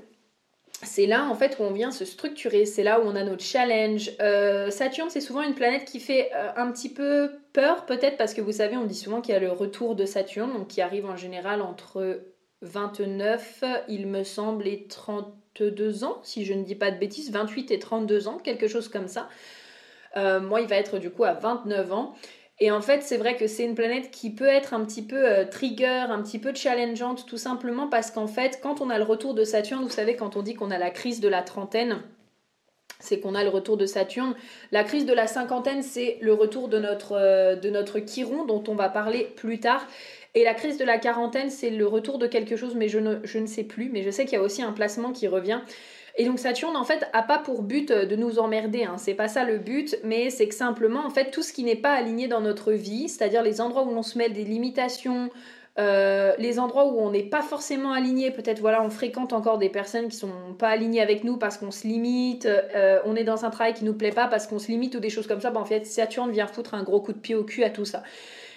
C'est 0.81 1.07
là 1.07 1.25
en 1.25 1.35
fait 1.35 1.57
où 1.59 1.63
on 1.63 1.71
vient 1.71 1.91
se 1.91 2.05
structurer, 2.05 2.65
c'est 2.65 2.83
là 2.83 3.01
où 3.01 3.03
on 3.03 3.15
a 3.15 3.23
notre 3.23 3.43
challenge. 3.43 4.11
Euh, 4.21 4.69
Saturne, 4.69 5.09
c'est 5.09 5.19
souvent 5.19 5.41
une 5.41 5.55
planète 5.55 5.83
qui 5.83 5.99
fait 5.99 6.31
euh, 6.33 6.51
un 6.55 6.71
petit 6.71 6.89
peu 6.89 7.31
peur, 7.51 7.85
peut-être 7.85 8.17
parce 8.17 8.33
que 8.33 8.39
vous 8.39 8.53
savez, 8.53 8.77
on 8.77 8.85
dit 8.85 8.95
souvent 8.95 9.19
qu'il 9.19 9.33
y 9.33 9.37
a 9.37 9.41
le 9.41 9.51
retour 9.51 9.95
de 9.95 10.05
Saturne, 10.05 10.53
donc 10.53 10.69
qui 10.69 10.81
arrive 10.81 11.05
en 11.05 11.17
général 11.17 11.61
entre 11.61 12.21
29, 12.61 13.63
il 13.87 14.07
me 14.07 14.23
semble, 14.23 14.67
et 14.67 14.85
32 14.87 16.03
ans, 16.03 16.19
si 16.23 16.45
je 16.45 16.53
ne 16.53 16.63
dis 16.63 16.75
pas 16.75 16.91
de 16.91 16.97
bêtises, 16.97 17.31
28 17.31 17.71
et 17.71 17.79
32 17.79 18.27
ans, 18.27 18.37
quelque 18.37 18.67
chose 18.67 18.89
comme 18.89 19.07
ça. 19.07 19.29
Euh, 20.17 20.39
moi, 20.39 20.61
il 20.61 20.67
va 20.67 20.75
être 20.75 20.97
du 20.97 21.09
coup 21.09 21.23
à 21.23 21.33
29 21.33 21.93
ans. 21.93 22.15
Et 22.61 22.71
en 22.71 22.81
fait, 22.81 23.01
c'est 23.03 23.17
vrai 23.17 23.37
que 23.37 23.47
c'est 23.47 23.63
une 23.63 23.75
planète 23.75 24.11
qui 24.11 24.31
peut 24.31 24.47
être 24.47 24.73
un 24.73 24.83
petit 24.83 25.01
peu 25.01 25.15
euh, 25.15 25.45
trigger, 25.45 26.05
un 26.09 26.21
petit 26.21 26.39
peu 26.39 26.53
challengeante, 26.53 27.25
tout 27.25 27.37
simplement 27.37 27.87
parce 27.87 28.11
qu'en 28.11 28.27
fait, 28.27 28.59
quand 28.61 28.81
on 28.81 28.89
a 28.89 28.97
le 28.97 29.05
retour 29.05 29.33
de 29.33 29.45
Saturne, 29.45 29.83
vous 29.83 29.89
savez, 29.89 30.17
quand 30.17 30.35
on 30.35 30.41
dit 30.41 30.55
qu'on 30.55 30.71
a 30.71 30.77
la 30.77 30.89
crise 30.89 31.21
de 31.21 31.29
la 31.29 31.41
trentaine, 31.41 32.01
c'est 32.99 33.21
qu'on 33.21 33.33
a 33.33 33.43
le 33.43 33.49
retour 33.49 33.77
de 33.77 33.85
Saturne. 33.85 34.35
La 34.73 34.83
crise 34.83 35.05
de 35.05 35.13
la 35.13 35.25
cinquantaine, 35.25 35.83
c'est 35.83 36.17
le 36.19 36.33
retour 36.33 36.67
de 36.67 36.79
notre, 36.79 37.13
euh, 37.13 37.55
de 37.55 37.69
notre 37.69 37.99
Chiron, 37.99 38.43
dont 38.43 38.63
on 38.67 38.75
va 38.75 38.89
parler 38.89 39.31
plus 39.37 39.61
tard. 39.61 39.87
Et 40.35 40.43
la 40.43 40.53
crise 40.53 40.77
de 40.77 40.85
la 40.85 40.97
quarantaine, 40.97 41.49
c'est 41.49 41.71
le 41.71 41.87
retour 41.87 42.19
de 42.19 42.27
quelque 42.27 42.55
chose, 42.55 42.75
mais 42.75 42.87
je 42.87 42.99
ne, 42.99 43.45
sais 43.47 43.63
plus. 43.63 43.89
Mais 43.91 44.03
je 44.03 44.11
sais 44.11 44.25
qu'il 44.25 44.33
y 44.33 44.41
a 44.41 44.43
aussi 44.43 44.61
un 44.61 44.71
placement 44.71 45.11
qui 45.11 45.27
revient. 45.27 45.61
Et 46.17 46.25
donc 46.25 46.37
Saturne, 46.37 46.75
en 46.75 46.83
fait, 46.83 47.07
a 47.13 47.23
pas 47.23 47.39
pour 47.39 47.63
but 47.63 47.91
de 47.91 48.15
nous 48.15 48.39
emmerder. 48.39 48.83
Hein. 48.83 48.97
C'est 48.97 49.13
pas 49.13 49.27
ça 49.27 49.43
le 49.43 49.57
but, 49.57 49.97
mais 50.03 50.29
c'est 50.29 50.47
que 50.47 50.55
simplement, 50.55 51.05
en 51.05 51.09
fait, 51.09 51.31
tout 51.31 51.41
ce 51.41 51.53
qui 51.53 51.63
n'est 51.63 51.75
pas 51.75 51.93
aligné 51.93 52.27
dans 52.27 52.41
notre 52.41 52.73
vie, 52.73 53.09
c'est-à-dire 53.09 53.41
les 53.41 53.61
endroits 53.61 53.83
où 53.83 53.91
on 53.91 54.03
se 54.03 54.17
met 54.17 54.29
des 54.29 54.43
limitations, 54.43 55.29
euh, 55.79 56.33
les 56.37 56.59
endroits 56.59 56.87
où 56.87 56.99
on 56.99 57.09
n'est 57.09 57.23
pas 57.23 57.41
forcément 57.41 57.93
aligné, 57.93 58.31
peut-être 58.31 58.59
voilà, 58.59 58.83
on 58.83 58.89
fréquente 58.89 59.31
encore 59.31 59.57
des 59.59 59.69
personnes 59.69 60.09
qui 60.09 60.17
sont 60.17 60.53
pas 60.57 60.67
alignées 60.67 61.01
avec 61.01 61.23
nous 61.23 61.37
parce 61.37 61.57
qu'on 61.57 61.71
se 61.71 61.87
limite, 61.87 62.45
euh, 62.45 62.99
on 63.05 63.15
est 63.15 63.23
dans 63.23 63.45
un 63.45 63.49
travail 63.49 63.73
qui 63.73 63.85
nous 63.85 63.93
plaît 63.93 64.11
pas 64.11 64.27
parce 64.27 64.45
qu'on 64.45 64.59
se 64.59 64.67
limite 64.67 64.95
ou 64.95 64.99
des 64.99 65.09
choses 65.09 65.25
comme 65.25 65.39
ça, 65.39 65.51
ben, 65.51 65.61
en 65.61 65.65
fait 65.65 65.85
Saturne 65.85 66.31
vient 66.31 66.47
foutre 66.47 66.73
un 66.73 66.83
gros 66.83 66.99
coup 66.99 67.13
de 67.13 67.19
pied 67.19 67.35
au 67.35 67.45
cul 67.45 67.63
à 67.63 67.69
tout 67.69 67.85
ça. 67.85 68.03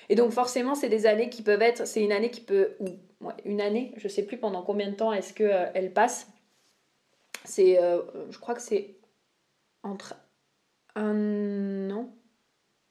Et 0.08 0.14
donc 0.14 0.32
forcément, 0.32 0.74
c'est 0.74 0.88
des 0.88 1.06
années 1.06 1.28
qui 1.28 1.42
peuvent 1.42 1.62
être, 1.62 1.86
c'est 1.86 2.02
une 2.02 2.12
année 2.12 2.30
qui 2.30 2.40
peut, 2.40 2.76
ou 2.80 2.86
une 3.44 3.60
année, 3.60 3.92
je 3.96 4.08
sais 4.08 4.22
plus 4.22 4.36
pendant 4.36 4.62
combien 4.62 4.90
de 4.90 4.94
temps 4.94 5.12
est-ce 5.12 5.32
qu'elle 5.32 5.86
euh, 5.86 5.90
passe. 5.94 6.28
C'est, 7.44 7.82
euh, 7.82 8.02
je 8.30 8.38
crois 8.38 8.54
que 8.54 8.62
c'est 8.62 8.96
entre 9.82 10.14
un 10.94 11.90
an. 11.90 12.08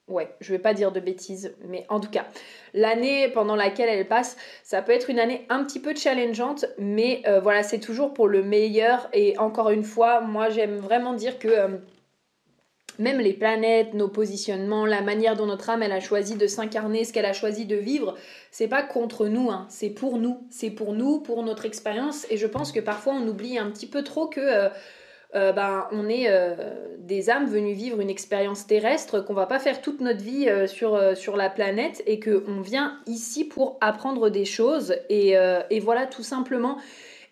Ouais, 0.08 0.34
je 0.40 0.52
vais 0.52 0.58
pas 0.58 0.74
dire 0.74 0.90
de 0.90 1.00
bêtises, 1.00 1.54
mais 1.64 1.86
en 1.88 2.00
tout 2.00 2.10
cas, 2.10 2.26
l'année 2.74 3.28
pendant 3.28 3.54
laquelle 3.54 3.88
elle 3.88 4.08
passe, 4.08 4.36
ça 4.64 4.82
peut 4.82 4.92
être 4.92 5.08
une 5.08 5.20
année 5.20 5.46
un 5.48 5.64
petit 5.64 5.80
peu 5.80 5.94
challengeante, 5.94 6.66
mais 6.76 7.22
euh, 7.26 7.40
voilà, 7.40 7.62
c'est 7.62 7.78
toujours 7.78 8.12
pour 8.12 8.26
le 8.26 8.42
meilleur. 8.42 9.08
Et 9.12 9.38
encore 9.38 9.70
une 9.70 9.84
fois, 9.84 10.20
moi 10.20 10.50
j'aime 10.50 10.76
vraiment 10.76 11.14
dire 11.14 11.38
que 11.38 11.80
même 12.98 13.20
les 13.20 13.32
planètes, 13.32 13.94
nos 13.94 14.08
positionnements, 14.08 14.86
la 14.86 15.02
manière 15.02 15.36
dont 15.36 15.46
notre 15.46 15.70
âme 15.70 15.82
elle 15.82 15.92
a 15.92 16.00
choisi 16.00 16.36
de 16.36 16.46
s'incarner, 16.46 17.04
ce 17.04 17.12
qu'elle 17.12 17.26
a 17.26 17.32
choisi 17.32 17.64
de 17.64 17.76
vivre, 17.76 18.16
c'est 18.50 18.68
pas 18.68 18.82
contre 18.82 19.26
nous, 19.28 19.50
hein, 19.50 19.66
c'est 19.68 19.90
pour 19.90 20.18
nous, 20.18 20.46
c'est 20.50 20.70
pour 20.70 20.92
nous, 20.92 21.20
pour 21.20 21.42
notre 21.42 21.64
expérience. 21.64 22.26
Et 22.30 22.36
je 22.36 22.46
pense 22.46 22.72
que 22.72 22.80
parfois 22.80 23.14
on 23.14 23.26
oublie 23.26 23.58
un 23.58 23.70
petit 23.70 23.86
peu 23.86 24.02
trop 24.02 24.26
que 24.26 24.40
euh, 24.40 24.68
euh, 25.34 25.52
ben, 25.52 25.86
on 25.92 26.08
est 26.08 26.26
euh, 26.28 26.54
des 26.98 27.30
âmes 27.30 27.46
venues 27.46 27.72
vivre 27.72 28.00
une 28.00 28.10
expérience 28.10 28.66
terrestre, 28.66 29.20
qu'on 29.20 29.32
va 29.32 29.46
pas 29.46 29.58
faire 29.58 29.80
toute 29.80 30.00
notre 30.00 30.20
vie 30.20 30.48
sur, 30.66 31.36
la 31.36 31.50
planète 31.50 32.02
et 32.06 32.20
qu'on 32.20 32.60
vient 32.60 32.98
ici 33.06 33.44
pour 33.44 33.78
apprendre 33.80 34.28
des 34.28 34.44
choses. 34.44 34.94
Et 35.08 35.34
voilà 35.80 36.06
tout 36.06 36.22
simplement. 36.22 36.78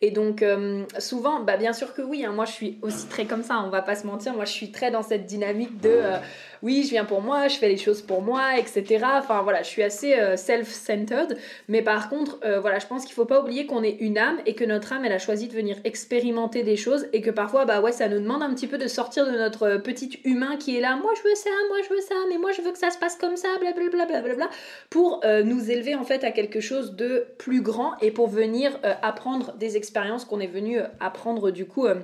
Et 0.02 0.10
donc, 0.10 0.40
euh, 0.40 0.84
souvent, 0.98 1.40
bah, 1.40 1.58
bien 1.58 1.74
sûr 1.74 1.92
que 1.92 2.00
oui, 2.00 2.24
hein, 2.24 2.32
moi 2.32 2.46
je 2.46 2.52
suis 2.52 2.78
aussi 2.80 3.06
très 3.06 3.26
comme 3.26 3.42
ça, 3.42 3.62
on 3.66 3.68
va 3.68 3.82
pas 3.82 3.94
se 3.94 4.06
mentir, 4.06 4.32
moi 4.32 4.46
je 4.46 4.52
suis 4.52 4.70
très 4.70 4.90
dans 4.90 5.02
cette 5.02 5.26
dynamique 5.26 5.78
de 5.82 5.90
euh, 5.90 6.16
oui, 6.62 6.84
je 6.84 6.90
viens 6.90 7.04
pour 7.04 7.20
moi, 7.20 7.48
je 7.48 7.56
fais 7.56 7.68
les 7.68 7.76
choses 7.76 8.00
pour 8.00 8.22
moi, 8.22 8.56
etc. 8.56 9.04
Enfin 9.18 9.42
voilà, 9.42 9.62
je 9.62 9.68
suis 9.68 9.82
assez 9.82 10.14
euh, 10.14 10.38
self-centered, 10.38 11.36
mais 11.68 11.82
par 11.82 12.08
contre, 12.08 12.38
voilà, 12.60 12.78
je 12.78 12.86
pense 12.86 13.04
qu'il 13.04 13.14
faut 13.14 13.26
pas 13.26 13.42
oublier 13.42 13.66
qu'on 13.66 13.82
est 13.82 13.96
une 14.00 14.16
âme 14.16 14.38
et 14.46 14.54
que 14.54 14.64
notre 14.64 14.92
âme, 14.94 15.04
elle 15.04 15.12
a 15.12 15.18
choisi 15.18 15.48
de 15.48 15.52
venir 15.52 15.76
expérimenter 15.84 16.62
des 16.62 16.76
choses 16.76 17.06
et 17.12 17.20
que 17.20 17.30
parfois, 17.30 17.66
bah 17.66 17.82
ouais, 17.82 17.92
ça 17.92 18.08
nous 18.08 18.20
demande 18.20 18.42
un 18.42 18.54
petit 18.54 18.66
peu 18.66 18.78
de 18.78 18.88
sortir 18.88 19.26
de 19.26 19.32
notre 19.32 19.76
petit 19.76 20.18
humain 20.24 20.56
qui 20.56 20.76
est 20.76 20.80
là, 20.80 20.96
moi 20.96 21.12
je 21.16 21.28
veux 21.28 21.34
ça, 21.34 21.50
moi 21.68 21.78
je 21.86 21.94
veux 21.94 22.00
ça, 22.00 22.14
mais 22.30 22.38
moi 22.38 22.52
je 22.52 22.62
veux 22.62 22.72
que 22.72 22.78
ça 22.78 22.90
se 22.90 22.98
passe 22.98 23.16
comme 23.16 23.36
ça, 23.36 23.48
blablabla, 23.60 24.06
blablabla, 24.06 24.48
pour 24.88 25.22
nous 25.44 25.70
élever 25.70 25.94
en 25.94 26.04
fait 26.04 26.24
à 26.24 26.30
quelque 26.30 26.60
chose 26.60 26.96
de 26.96 27.26
plus 27.36 27.60
grand 27.60 27.98
et 28.00 28.10
pour 28.10 28.28
venir 28.28 28.78
apprendre 29.02 29.52
des 29.58 29.76
expériences 29.76 29.89
qu'on 30.28 30.40
est 30.40 30.46
venu 30.46 30.78
euh, 30.78 30.86
apprendre 31.00 31.50
du 31.50 31.66
coup 31.66 31.86
euh, 31.86 31.96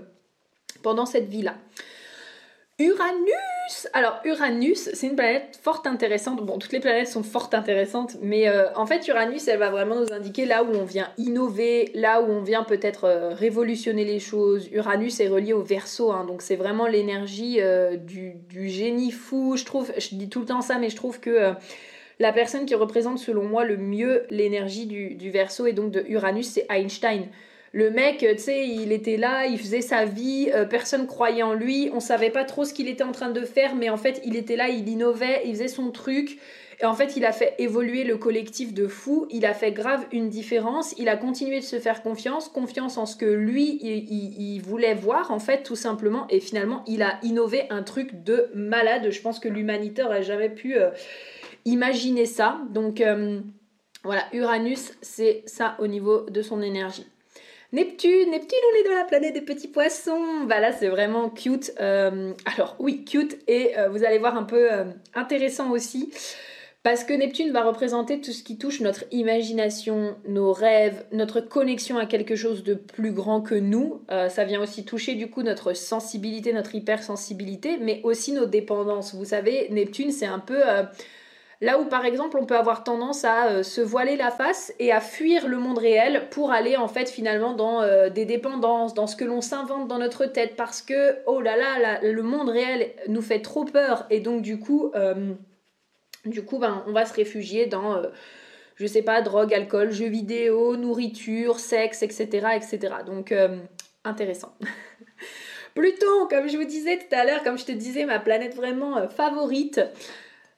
pendant 0.82 1.06
cette 1.06 1.28
vie-là. 1.28 1.54
Uranus 2.78 3.88
Alors 3.94 4.20
Uranus, 4.26 4.90
c'est 4.92 5.06
une 5.06 5.16
planète 5.16 5.58
fort 5.62 5.82
intéressante. 5.86 6.44
Bon, 6.44 6.58
toutes 6.58 6.72
les 6.72 6.80
planètes 6.80 7.08
sont 7.08 7.22
fort 7.22 7.48
intéressantes, 7.52 8.16
mais 8.20 8.48
euh, 8.48 8.66
en 8.74 8.84
fait 8.84 9.08
Uranus, 9.08 9.48
elle 9.48 9.58
va 9.58 9.70
vraiment 9.70 9.98
nous 9.98 10.12
indiquer 10.12 10.44
là 10.44 10.62
où 10.62 10.68
on 10.68 10.84
vient 10.84 11.08
innover, 11.16 11.90
là 11.94 12.20
où 12.20 12.26
on 12.26 12.42
vient 12.42 12.64
peut-être 12.64 13.08
révolutionner 13.32 14.04
les 14.04 14.20
choses. 14.20 14.68
Uranus 14.72 15.20
est 15.20 15.28
relié 15.28 15.54
au 15.54 15.62
Verseau, 15.62 16.12
hein, 16.12 16.24
donc 16.26 16.42
c'est 16.42 16.56
vraiment 16.56 16.86
l'énergie 16.86 17.60
du, 17.98 18.68
génie 18.68 19.10
fou. 19.10 19.56
Je 19.56 19.64
trouve, 19.64 19.90
je 19.96 20.14
dis 20.14 20.28
tout 20.28 20.40
le 20.40 20.46
temps 20.46 20.60
ça, 20.60 20.78
mais 20.78 20.90
je 20.90 20.96
trouve 20.96 21.18
que 21.18 21.54
la 22.18 22.32
personne 22.32 22.66
qui 22.66 22.74
représente 22.74 23.18
selon 23.18 23.44
moi 23.44 23.64
le 23.64 23.78
mieux 23.78 24.24
l'énergie 24.28 24.84
du, 24.84 25.14
du 25.14 25.30
Verseau 25.30 25.66
et 25.66 25.72
donc 25.72 25.92
de 25.92 26.04
Uranus, 26.08 26.48
c'est 26.48 26.66
Einstein. 26.68 27.28
Le 27.76 27.90
mec, 27.90 28.20
tu 28.20 28.38
sais, 28.38 28.66
il 28.66 28.90
était 28.90 29.18
là, 29.18 29.44
il 29.44 29.58
faisait 29.58 29.82
sa 29.82 30.06
vie, 30.06 30.50
euh, 30.54 30.64
personne 30.64 31.06
croyait 31.06 31.42
en 31.42 31.52
lui, 31.52 31.90
on 31.92 32.00
savait 32.00 32.30
pas 32.30 32.44
trop 32.44 32.64
ce 32.64 32.72
qu'il 32.72 32.88
était 32.88 33.04
en 33.04 33.12
train 33.12 33.28
de 33.28 33.42
faire, 33.42 33.74
mais 33.74 33.90
en 33.90 33.98
fait, 33.98 34.22
il 34.24 34.34
était 34.34 34.56
là, 34.56 34.70
il 34.70 34.88
innovait, 34.88 35.42
il 35.44 35.52
faisait 35.52 35.68
son 35.68 35.90
truc. 35.90 36.38
Et 36.80 36.86
en 36.86 36.94
fait, 36.94 37.18
il 37.18 37.26
a 37.26 37.32
fait 37.32 37.54
évoluer 37.58 38.04
le 38.04 38.16
collectif 38.16 38.72
de 38.72 38.86
fous, 38.86 39.26
il 39.28 39.44
a 39.44 39.52
fait 39.52 39.72
grave 39.72 40.06
une 40.10 40.30
différence, 40.30 40.94
il 40.96 41.10
a 41.10 41.18
continué 41.18 41.60
de 41.60 41.64
se 41.66 41.78
faire 41.78 42.02
confiance, 42.02 42.48
confiance 42.48 42.96
en 42.96 43.04
ce 43.04 43.14
que 43.14 43.26
lui, 43.26 43.78
il, 43.82 44.58
voulait 44.62 44.94
voir, 44.94 45.30
en 45.30 45.38
fait, 45.38 45.62
tout 45.62 45.76
simplement. 45.76 46.26
Et 46.30 46.40
finalement, 46.40 46.82
il 46.86 47.02
a 47.02 47.18
innové 47.22 47.64
un 47.68 47.82
truc 47.82 48.24
de 48.24 48.48
malade. 48.54 49.10
Je 49.10 49.20
pense 49.20 49.38
que 49.38 49.48
l'humanité 49.48 50.02
n'aurait 50.02 50.22
jamais 50.22 50.48
pu 50.48 50.78
euh, 50.78 50.92
imaginer 51.66 52.24
ça. 52.24 52.58
Donc, 52.70 53.02
euh, 53.02 53.42
voilà, 54.02 54.22
Uranus, 54.32 54.94
c'est 55.02 55.42
ça 55.44 55.76
au 55.78 55.86
niveau 55.86 56.24
de 56.30 56.40
son 56.40 56.62
énergie. 56.62 57.04
Neptune, 57.72 58.30
Neptune, 58.30 58.58
on 58.72 58.80
est 58.80 58.88
dans 58.88 58.94
la 58.94 59.04
planète 59.04 59.34
des 59.34 59.40
petits 59.40 59.68
poissons. 59.68 60.44
Bah 60.46 60.60
là, 60.60 60.72
c'est 60.72 60.88
vraiment 60.88 61.28
cute. 61.28 61.72
Euh, 61.80 62.32
alors 62.44 62.76
oui, 62.78 63.04
cute 63.04 63.38
et 63.48 63.76
euh, 63.76 63.88
vous 63.88 64.04
allez 64.04 64.18
voir 64.18 64.36
un 64.36 64.44
peu 64.44 64.72
euh, 64.72 64.84
intéressant 65.14 65.70
aussi. 65.70 66.12
Parce 66.84 67.02
que 67.02 67.12
Neptune 67.12 67.50
va 67.50 67.64
représenter 67.64 68.20
tout 68.20 68.30
ce 68.30 68.44
qui 68.44 68.58
touche 68.58 68.80
notre 68.80 69.02
imagination, 69.10 70.14
nos 70.28 70.52
rêves, 70.52 71.04
notre 71.10 71.40
connexion 71.40 71.98
à 71.98 72.06
quelque 72.06 72.36
chose 72.36 72.62
de 72.62 72.74
plus 72.74 73.10
grand 73.10 73.40
que 73.40 73.56
nous. 73.56 74.02
ça 74.08 74.44
vient 74.44 74.62
aussi 74.62 74.84
toucher 74.84 75.16
du 75.16 75.28
coup 75.28 75.42
notre 75.42 75.72
sensibilité, 75.72 76.52
notre 76.52 76.76
hypersensibilité, 76.76 77.76
mais 77.80 78.00
aussi 78.04 78.30
nos 78.30 78.46
dépendances. 78.46 79.16
Vous 79.16 79.24
savez, 79.24 79.66
Neptune, 79.70 80.12
c'est 80.12 80.26
un 80.26 80.38
peu 80.38 80.62
Là 81.62 81.80
où 81.80 81.86
par 81.86 82.04
exemple 82.04 82.36
on 82.38 82.44
peut 82.44 82.56
avoir 82.56 82.84
tendance 82.84 83.24
à 83.24 83.46
euh, 83.46 83.62
se 83.62 83.80
voiler 83.80 84.16
la 84.16 84.30
face 84.30 84.74
et 84.78 84.92
à 84.92 85.00
fuir 85.00 85.48
le 85.48 85.56
monde 85.56 85.78
réel 85.78 86.28
pour 86.30 86.52
aller 86.52 86.76
en 86.76 86.88
fait 86.88 87.08
finalement 87.08 87.54
dans 87.54 87.80
euh, 87.80 88.10
des 88.10 88.26
dépendances, 88.26 88.92
dans 88.92 89.06
ce 89.06 89.16
que 89.16 89.24
l'on 89.24 89.40
s'invente 89.40 89.88
dans 89.88 89.98
notre 89.98 90.26
tête 90.26 90.54
parce 90.54 90.82
que 90.82 91.16
oh 91.24 91.40
là 91.40 91.56
là, 91.56 92.00
le 92.02 92.22
monde 92.22 92.50
réel 92.50 92.92
nous 93.08 93.22
fait 93.22 93.40
trop 93.40 93.64
peur 93.64 94.06
et 94.10 94.20
donc 94.20 94.42
du 94.42 94.58
coup, 94.58 94.90
euh, 94.94 95.32
du 96.26 96.44
coup 96.44 96.58
ben, 96.58 96.84
on 96.88 96.92
va 96.92 97.06
se 97.06 97.14
réfugier 97.14 97.66
dans 97.66 98.02
je 98.74 98.86
sais 98.86 99.00
pas, 99.00 99.22
drogue, 99.22 99.54
alcool, 99.54 99.90
jeux 99.90 100.08
vidéo, 100.08 100.76
nourriture, 100.76 101.58
sexe, 101.58 102.02
etc. 102.02 102.48
etc. 102.54 102.96
Donc 103.06 103.32
intéressant. 104.04 104.52
Pluton, 105.74 106.26
comme 106.28 106.48
je 106.48 106.58
vous 106.58 106.64
disais 106.64 106.98
tout 106.98 107.14
à 107.14 107.24
l'heure, 107.24 107.42
comme 107.42 107.56
je 107.56 107.64
te 107.64 107.72
disais, 107.72 108.04
ma 108.04 108.18
planète 108.18 108.54
vraiment 108.54 109.08
favorite. 109.08 109.80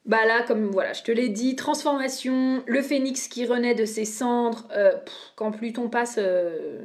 Bah 0.05 0.25
là, 0.25 0.43
comme 0.43 0.71
voilà, 0.71 0.93
je 0.93 1.03
te 1.03 1.11
l'ai 1.11 1.29
dit, 1.29 1.55
transformation, 1.55 2.63
le 2.65 2.81
phénix 2.81 3.27
qui 3.27 3.45
renaît 3.45 3.75
de 3.75 3.85
ses 3.85 4.05
cendres, 4.05 4.67
euh, 4.71 4.93
quand 5.35 5.51
Pluton 5.51 5.89
passe, 5.89 6.15
euh, 6.17 6.81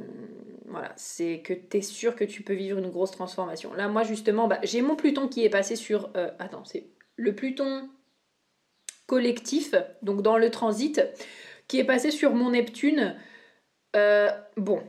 voilà, 0.67 0.91
c'est 0.97 1.39
que 1.39 1.53
tu 1.53 1.77
es 1.77 1.81
sûr 1.81 2.15
que 2.15 2.23
tu 2.23 2.43
peux 2.43 2.53
vivre 2.53 2.77
une 2.77 2.89
grosse 2.89 3.11
transformation. 3.11 3.73
Là, 3.73 3.87
moi 3.87 4.03
justement, 4.03 4.47
bah, 4.47 4.59
j'ai 4.63 4.81
mon 4.81 4.95
Pluton 4.95 5.27
qui 5.27 5.43
est 5.45 5.49
passé 5.49 5.75
sur, 5.75 6.11
euh, 6.17 6.29
attends, 6.39 6.65
c'est 6.65 6.87
le 7.15 7.33
Pluton 7.33 7.89
collectif, 9.07 9.75
donc 10.01 10.21
dans 10.21 10.37
le 10.37 10.51
transit, 10.51 11.01
qui 11.67 11.79
est 11.79 11.83
passé 11.85 12.11
sur 12.11 12.33
mon 12.33 12.51
Neptune. 12.51 13.15
bon, 14.57 14.83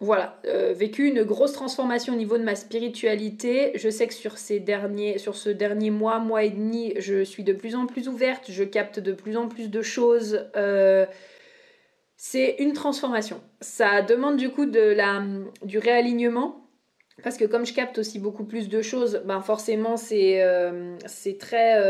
voilà, 0.00 0.40
euh, 0.46 0.72
vécu 0.76 1.08
une 1.08 1.24
grosse 1.24 1.52
transformation 1.52 2.12
au 2.12 2.16
niveau 2.16 2.38
de 2.38 2.44
ma 2.44 2.54
spiritualité. 2.54 3.72
Je 3.74 3.90
sais 3.90 4.06
que 4.06 4.14
sur, 4.14 4.38
ces 4.38 4.60
derniers, 4.60 5.18
ce 5.18 5.50
dernier 5.50 5.90
mois, 5.90 6.20
mois 6.20 6.44
et 6.44 6.50
demi, 6.50 6.94
je 6.98 7.24
suis 7.24 7.42
de 7.42 7.52
plus 7.52 7.74
en 7.74 7.86
plus 7.86 8.08
ouverte, 8.08 8.44
je 8.48 8.62
capte 8.62 9.00
de 9.00 9.12
plus 9.12 9.36
en 9.36 9.48
plus 9.48 9.70
de 9.70 9.82
choses. 9.82 10.46
Euh, 10.56 11.04
c'est 12.16 12.56
une 12.60 12.74
transformation. 12.74 13.40
Ça 13.60 14.02
demande 14.02 14.36
du 14.36 14.50
coup 14.50 14.66
de 14.66 14.80
la, 14.80 15.20
du 15.64 15.78
réalignement. 15.78 16.64
Parce 17.24 17.36
que 17.36 17.44
comme 17.44 17.66
je 17.66 17.74
capte 17.74 17.98
aussi 17.98 18.20
beaucoup 18.20 18.44
plus 18.44 18.68
de 18.68 18.80
choses, 18.80 19.22
ben 19.24 19.40
forcément 19.40 19.96
c'est 19.96 20.40
euh, 20.40 20.96
très... 21.40 21.82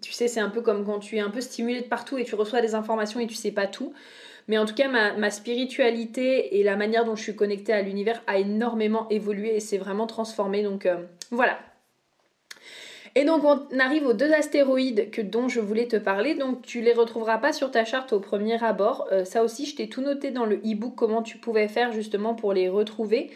tu 0.00 0.12
sais, 0.12 0.28
c'est 0.28 0.40
un 0.40 0.48
peu 0.48 0.62
comme 0.62 0.86
quand 0.86 0.98
tu 0.98 1.16
es 1.16 1.20
un 1.20 1.28
peu 1.28 1.42
stimulé 1.42 1.82
de 1.82 1.86
partout 1.86 2.16
et 2.16 2.24
tu 2.24 2.34
reçois 2.34 2.62
des 2.62 2.74
informations 2.74 3.20
et 3.20 3.26
tu 3.26 3.34
sais 3.34 3.50
pas 3.50 3.66
tout. 3.66 3.92
Mais 4.48 4.58
en 4.58 4.64
tout 4.64 4.74
cas, 4.74 4.88
ma, 4.88 5.30
spiritualité 5.30 6.58
et 6.58 6.62
la 6.62 6.76
manière 6.76 7.04
dont 7.04 7.16
je 7.16 7.22
suis 7.22 7.36
connectée 7.36 7.72
à 7.72 7.82
l'univers 7.82 8.22
a 8.26 8.38
énormément 8.38 9.08
évolué 9.08 9.54
et 9.54 9.60
s'est 9.60 9.78
vraiment 9.78 10.06
transformé. 10.06 10.62
Donc 10.62 10.86
euh, 10.86 10.96
voilà. 11.30 11.58
Et 13.14 13.24
donc 13.24 13.42
on 13.44 13.78
arrive 13.78 14.06
aux 14.06 14.12
deux 14.12 14.32
astéroïdes 14.32 15.10
que, 15.10 15.20
dont 15.20 15.48
je 15.48 15.60
voulais 15.60 15.86
te 15.86 15.96
parler. 15.96 16.34
Donc 16.34 16.62
tu 16.62 16.80
les 16.80 16.92
retrouveras 16.92 17.38
pas 17.38 17.52
sur 17.52 17.70
ta 17.70 17.84
charte 17.84 18.12
au 18.12 18.20
premier 18.20 18.62
abord. 18.62 19.08
Euh, 19.12 19.24
ça 19.24 19.42
aussi, 19.44 19.66
je 19.66 19.76
t'ai 19.76 19.88
tout 19.88 20.00
noté 20.00 20.30
dans 20.30 20.46
le 20.46 20.56
e-book 20.56 20.94
comment 20.96 21.22
tu 21.22 21.38
pouvais 21.38 21.68
faire 21.68 21.92
justement 21.92 22.34
pour 22.34 22.52
les 22.52 22.68
retrouver. 22.68 23.30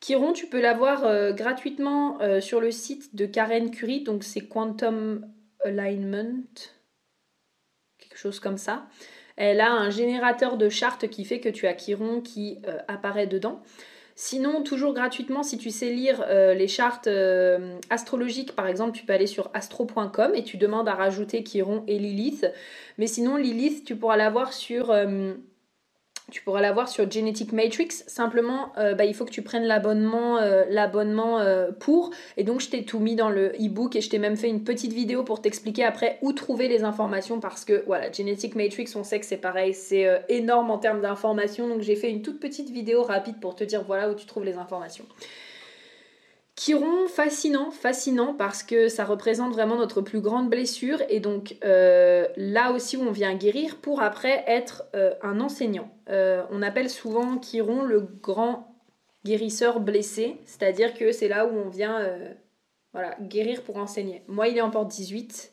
Chiron, 0.00 0.32
tu 0.32 0.46
peux 0.46 0.60
l'avoir 0.60 1.04
euh, 1.04 1.32
gratuitement 1.32 2.18
sur 2.40 2.60
le 2.60 2.70
site 2.70 3.14
de 3.14 3.24
Karen 3.24 3.70
Curie, 3.70 4.02
donc 4.02 4.22
c'est 4.22 4.42
Quantum 4.42 5.26
Alignment, 5.64 6.44
quelque 7.98 8.18
chose 8.18 8.38
comme 8.38 8.58
ça. 8.58 8.86
Elle 9.36 9.60
a 9.60 9.72
un 9.72 9.90
générateur 9.90 10.56
de 10.56 10.68
chartes 10.68 11.08
qui 11.08 11.24
fait 11.24 11.40
que 11.40 11.48
tu 11.48 11.66
as 11.66 11.74
Chiron 11.74 12.20
qui 12.20 12.58
euh, 12.68 12.78
apparaît 12.88 13.26
dedans. 13.26 13.62
Sinon, 14.16 14.62
toujours 14.62 14.94
gratuitement, 14.94 15.42
si 15.42 15.58
tu 15.58 15.70
sais 15.70 15.90
lire 15.90 16.24
euh, 16.28 16.54
les 16.54 16.68
chartes 16.68 17.08
euh, 17.08 17.76
astrologiques, 17.90 18.54
par 18.54 18.68
exemple, 18.68 18.96
tu 18.96 19.04
peux 19.04 19.12
aller 19.12 19.26
sur 19.26 19.50
astro.com 19.54 20.32
et 20.36 20.44
tu 20.44 20.56
demandes 20.56 20.88
à 20.88 20.94
rajouter 20.94 21.42
Chiron 21.42 21.82
et 21.88 21.98
Lilith. 21.98 22.46
Mais 22.96 23.08
sinon, 23.08 23.36
Lilith, 23.36 23.84
tu 23.84 23.96
pourras 23.96 24.16
l'avoir 24.16 24.52
sur 24.52 24.94
tu 26.30 26.42
pourras 26.42 26.62
l'avoir 26.62 26.88
sur 26.88 27.10
Genetic 27.10 27.52
Matrix. 27.52 27.88
Simplement, 28.06 28.72
euh, 28.78 28.94
bah, 28.94 29.04
il 29.04 29.14
faut 29.14 29.26
que 29.26 29.30
tu 29.30 29.42
prennes 29.42 29.64
l'abonnement 29.64 30.38
euh, 30.38 30.64
euh, 30.68 31.72
pour. 31.78 32.10
Et 32.36 32.44
donc, 32.44 32.60
je 32.60 32.70
t'ai 32.70 32.84
tout 32.84 32.98
mis 32.98 33.14
dans 33.14 33.28
le 33.28 33.52
e-book 33.60 33.94
et 33.94 34.00
je 34.00 34.08
t'ai 34.08 34.18
même 34.18 34.36
fait 34.36 34.48
une 34.48 34.64
petite 34.64 34.92
vidéo 34.92 35.22
pour 35.22 35.42
t'expliquer 35.42 35.84
après 35.84 36.18
où 36.22 36.32
trouver 36.32 36.68
les 36.68 36.82
informations 36.82 37.40
parce 37.40 37.64
que 37.66 37.84
voilà, 37.86 38.10
Genetic 38.10 38.54
Matrix, 38.54 38.92
on 38.96 39.04
sait 39.04 39.20
que 39.20 39.26
c'est 39.26 39.36
pareil, 39.36 39.74
c'est 39.74 40.24
énorme 40.30 40.70
en 40.70 40.78
termes 40.78 41.02
d'informations. 41.02 41.68
Donc, 41.68 41.82
j'ai 41.82 41.96
fait 41.96 42.10
une 42.10 42.22
toute 42.22 42.40
petite 42.40 42.70
vidéo 42.70 43.02
rapide 43.02 43.38
pour 43.38 43.54
te 43.54 43.64
dire 43.64 43.84
voilà 43.84 44.10
où 44.10 44.14
tu 44.14 44.24
trouves 44.24 44.44
les 44.44 44.56
informations. 44.56 45.04
Chiron, 46.56 47.08
fascinant, 47.08 47.72
fascinant 47.72 48.32
parce 48.32 48.62
que 48.62 48.86
ça 48.88 49.04
représente 49.04 49.52
vraiment 49.52 49.76
notre 49.76 50.00
plus 50.02 50.20
grande 50.20 50.48
blessure 50.48 51.02
et 51.08 51.18
donc 51.18 51.56
euh, 51.64 52.28
là 52.36 52.70
aussi 52.70 52.96
où 52.96 53.02
on 53.02 53.10
vient 53.10 53.34
guérir 53.34 53.76
pour 53.78 54.00
après 54.00 54.44
être 54.46 54.84
euh, 54.94 55.14
un 55.22 55.40
enseignant. 55.40 55.90
Euh, 56.10 56.44
on 56.50 56.62
appelle 56.62 56.90
souvent 56.90 57.38
Chiron 57.38 57.82
le 57.82 58.00
grand 58.00 58.72
guérisseur 59.24 59.80
blessé, 59.80 60.36
c'est-à-dire 60.44 60.94
que 60.94 61.10
c'est 61.10 61.28
là 61.28 61.44
où 61.44 61.56
on 61.56 61.68
vient 61.68 61.98
guérir 63.22 63.62
pour 63.62 63.78
enseigner. 63.78 64.22
Moi 64.28 64.46
il 64.46 64.56
est 64.56 64.60
en 64.60 64.70
porte 64.70 64.88
18 64.88 65.52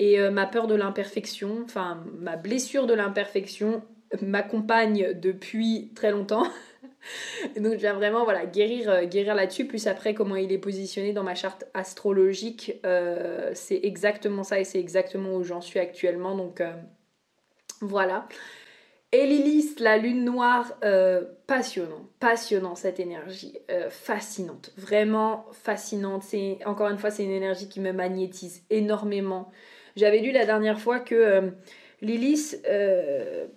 et 0.00 0.18
ma 0.30 0.46
peur 0.46 0.66
de 0.66 0.74
l'imperfection, 0.74 1.62
enfin 1.64 2.04
ma 2.18 2.36
blessure 2.36 2.86
de 2.86 2.94
l'imperfection 2.94 3.82
m'accompagne 4.20 5.14
depuis 5.14 5.90
très 5.94 6.10
longtemps. 6.10 6.46
donc 7.56 7.74
je 7.74 7.78
viens 7.78 7.94
vraiment 7.94 8.24
voilà, 8.24 8.46
guérir, 8.46 8.90
euh, 8.90 9.04
guérir 9.04 9.34
là-dessus. 9.34 9.66
Plus 9.66 9.86
après, 9.86 10.14
comment 10.14 10.36
il 10.36 10.52
est 10.52 10.58
positionné 10.58 11.12
dans 11.12 11.22
ma 11.22 11.34
charte 11.34 11.66
astrologique, 11.74 12.78
euh, 12.84 13.50
c'est 13.54 13.80
exactement 13.82 14.42
ça 14.42 14.60
et 14.60 14.64
c'est 14.64 14.80
exactement 14.80 15.34
où 15.34 15.44
j'en 15.44 15.60
suis 15.60 15.78
actuellement. 15.78 16.36
Donc 16.36 16.60
euh, 16.60 16.72
voilà. 17.80 18.28
Et 19.10 19.24
Lilith, 19.26 19.80
la 19.80 19.96
lune 19.96 20.22
noire, 20.22 20.78
passionnant, 21.46 22.06
passionnant 22.20 22.74
cette 22.74 23.00
énergie, 23.00 23.58
fascinante, 23.88 24.70
vraiment 24.76 25.46
fascinante. 25.52 26.24
C'est 26.24 26.58
encore 26.66 26.90
une 26.90 26.98
fois, 26.98 27.10
c'est 27.10 27.24
une 27.24 27.30
énergie 27.30 27.70
qui 27.70 27.80
me 27.80 27.92
magnétise 27.92 28.64
énormément. 28.68 29.50
J'avais 29.96 30.18
lu 30.18 30.30
la 30.30 30.44
dernière 30.44 30.78
fois 30.78 31.00
que 31.00 31.52
Lilith, 32.02 32.62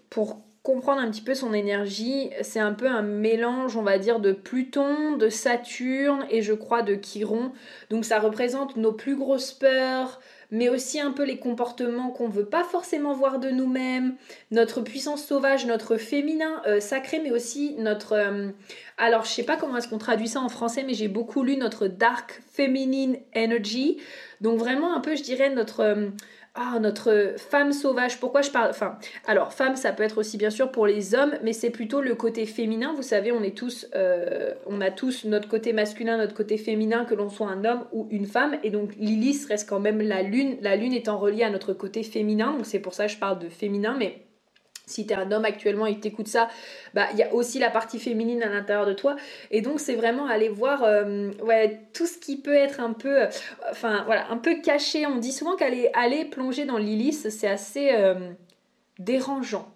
pour 0.10 0.42
comprendre 0.64 1.02
un 1.02 1.10
petit 1.10 1.22
peu 1.22 1.34
son 1.34 1.54
énergie, 1.54 2.30
c'est 2.42 2.60
un 2.60 2.74
peu 2.74 2.88
un 2.88 3.02
mélange, 3.02 3.78
on 3.78 3.82
va 3.82 3.98
dire, 3.98 4.20
de 4.20 4.32
Pluton, 4.32 5.18
de 5.18 5.28
Saturne 5.28 6.26
et 6.30 6.44
je 6.44 6.54
crois 6.54 6.84
de 6.84 6.96
Chiron. 6.96 7.52
Donc 7.90 8.06
ça 8.06 8.20
représente 8.20 8.76
nos 8.76 8.92
plus 8.92 9.16
grosses 9.16 9.54
peurs, 9.54 10.22
mais 10.52 10.70
aussi 10.70 11.00
un 11.00 11.12
peu 11.12 11.24
les 11.24 11.40
comportements 11.40 12.12
qu'on 12.12 12.28
veut 12.28 12.46
pas 12.46 12.64
forcément 12.64 13.14
voir 13.14 13.40
de 13.40 13.50
nous-mêmes, 13.50 14.16
notre 14.52 14.82
puissance 14.82 15.26
sauvage, 15.26 15.66
notre 15.66 15.98
féminin 15.98 16.62
euh, 16.68 16.80
sacré, 16.80 17.20
mais 17.24 17.32
aussi 17.32 17.74
notre... 17.80 18.14
Euh, 18.14 18.50
alors, 18.98 19.26
je 19.26 19.32
sais 19.32 19.44
pas 19.44 19.58
comment 19.58 19.78
est-ce 19.78 19.88
qu'on 19.88 19.98
traduit 19.98 20.28
ça 20.28 20.42
en 20.42 20.50
français, 20.50 20.84
mais 20.86 20.94
j'ai 20.94 21.08
beaucoup 21.08 21.42
lu 21.42 21.58
notre 21.58 21.88
dark 21.88 22.44
feminine 22.54 23.18
energy. 23.36 23.98
Donc 24.42 24.60
vraiment 24.60 24.94
un 24.96 25.00
peu, 25.00 25.16
je 25.16 25.24
dirais, 25.24 25.50
notre... 25.50 25.80
Euh, 25.80 26.10
ah, 26.54 26.80
notre 26.82 27.36
femme 27.38 27.72
sauvage, 27.72 28.20
pourquoi 28.20 28.42
je 28.42 28.52
parle 28.52 28.72
Enfin, 28.72 28.98
alors, 29.26 29.54
femme, 29.54 29.78
ça 29.78 29.94
peut 29.94 30.04
être 30.04 30.18
aussi 30.18 30.38
bien 30.38 30.50
sûr 30.50 30.70
pour 30.70 30.86
les 30.86 31.16
hommes, 31.16 31.34
mais 31.44 31.54
c'est 31.54 31.70
plutôt 31.70 32.02
le 32.02 32.14
côté 32.14 32.46
féminin. 32.46 32.94
Vous 32.94 33.04
savez, 33.04 33.32
on 33.32 33.42
est 33.42 33.58
tous, 33.58 33.88
euh, 33.96 34.54
on 34.66 34.82
a 34.82 34.92
tous 34.92 35.24
notre 35.24 35.48
côté 35.48 35.72
masculin, 35.72 36.18
notre 36.18 36.34
côté 36.34 36.58
féminin, 36.58 37.06
que 37.06 37.16
l'on 37.16 37.30
soit 37.30 37.48
un 37.48 37.64
homme 37.64 37.86
ou 37.94 38.08
une 38.12 38.26
femme. 38.26 38.58
Et 38.64 38.70
donc, 38.70 38.96
Lilith 38.98 39.46
reste 39.46 39.70
quand 39.70 39.80
même 39.80 40.02
la 40.02 40.24
lune, 40.24 40.58
la 40.62 40.76
lune 40.76 40.92
étant 40.92 41.18
reliée 41.18 41.44
à 41.44 41.50
notre 41.50 41.72
côté 41.72 42.04
féminin. 42.04 42.52
Donc, 42.52 42.66
c'est 42.66 42.80
pour 42.80 42.94
ça 42.94 43.06
que 43.06 43.14
je 43.14 43.18
parle 43.18 43.40
de 43.40 43.48
féminin, 43.48 43.96
mais 43.98 44.26
si 44.86 45.08
tu 45.08 45.14
es 45.14 45.16
un 45.16 45.32
homme 45.32 45.46
actuellement 45.46 45.86
et 45.86 45.96
que 45.96 46.02
t'écoutes 46.02 46.28
ça, 46.28 46.50
bah 46.94 47.08
il 47.14 47.20
y 47.20 47.24
a 47.24 47.34
aussi 47.34 47.60
la 47.60 47.70
partie 47.70 48.00
féminine 48.00 48.44
à 48.44 48.50
l'intérieur 48.50 48.86
de 48.86 48.94
toi. 48.94 49.16
Et 49.50 49.62
donc 49.62 49.80
c'est 49.80 49.96
vraiment 49.96 50.28
aller 50.28 50.50
voir 50.50 50.84
euh, 50.84 51.32
tout 51.94 52.06
ce 52.06 52.18
qui 52.18 52.38
peut 52.38 52.54
être 52.54 52.80
un 52.80 52.94
peu, 52.94 53.24
euh, 53.24 53.28
un 53.84 54.38
peu 54.38 54.56
caché. 54.62 55.06
On 55.06 55.18
dit 55.18 55.32
souvent 55.32 55.56
qu'aller 55.56 55.90
aller 55.94 56.26
plonger 56.26 56.66
dans 56.66 56.78
l'Illis, 56.78 57.14
c'est 57.14 57.48
assez 57.48 57.92
euh, 57.94 58.32
dérangeant. 59.00 59.68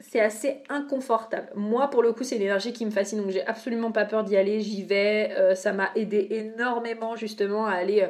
C'est 0.00 0.20
assez 0.20 0.64
inconfortable. 0.68 1.48
Moi, 1.54 1.88
pour 1.88 2.02
le 2.02 2.12
coup, 2.12 2.24
c'est 2.24 2.34
une 2.34 2.42
énergie 2.42 2.72
qui 2.72 2.84
me 2.84 2.90
fascine, 2.90 3.22
donc 3.22 3.30
j'ai 3.30 3.46
absolument 3.46 3.92
pas 3.92 4.04
peur 4.04 4.24
d'y 4.24 4.36
aller. 4.36 4.60
J'y 4.60 4.82
vais. 4.82 5.54
ça 5.54 5.72
m'a 5.72 5.92
aidé 5.94 6.26
énormément 6.30 7.14
justement 7.14 7.66
à 7.66 7.74
aller, 7.74 8.08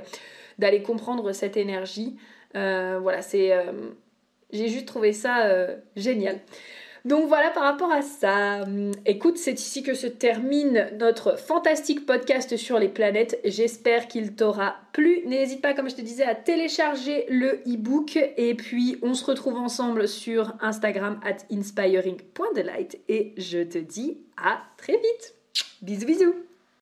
d'aller 0.58 0.82
comprendre 0.82 1.32
cette 1.32 1.58
énergie. 1.58 2.16
voilà, 2.54 3.20
c'est 3.20 3.52
j'ai 4.52 4.68
juste 4.68 4.86
trouvé 4.86 5.12
ça 5.12 5.46
euh, 5.46 5.76
génial. 5.96 6.40
Donc 7.04 7.26
voilà 7.26 7.50
par 7.50 7.64
rapport 7.64 7.90
à 7.90 8.02
ça. 8.02 8.64
Écoute, 9.06 9.36
c'est 9.36 9.58
ici 9.58 9.82
que 9.82 9.94
se 9.94 10.06
termine 10.06 10.88
notre 10.98 11.36
fantastique 11.36 12.06
podcast 12.06 12.56
sur 12.56 12.78
les 12.78 12.88
planètes. 12.88 13.40
J'espère 13.44 14.06
qu'il 14.06 14.34
t'aura 14.34 14.76
plu. 14.92 15.22
N'hésite 15.26 15.60
pas, 15.60 15.74
comme 15.74 15.90
je 15.90 15.96
te 15.96 16.00
disais, 16.00 16.24
à 16.24 16.36
télécharger 16.36 17.26
le 17.28 17.60
e-book. 17.66 18.16
Et 18.36 18.54
puis, 18.54 18.98
on 19.02 19.14
se 19.14 19.24
retrouve 19.24 19.56
ensemble 19.56 20.06
sur 20.06 20.54
Instagram 20.60 21.18
at 21.24 21.38
inspiring.delight. 21.50 23.00
Et 23.08 23.34
je 23.36 23.64
te 23.64 23.78
dis 23.78 24.18
à 24.36 24.62
très 24.76 24.94
vite. 24.94 25.34
Bisous, 25.82 26.06
bisous. 26.06 26.51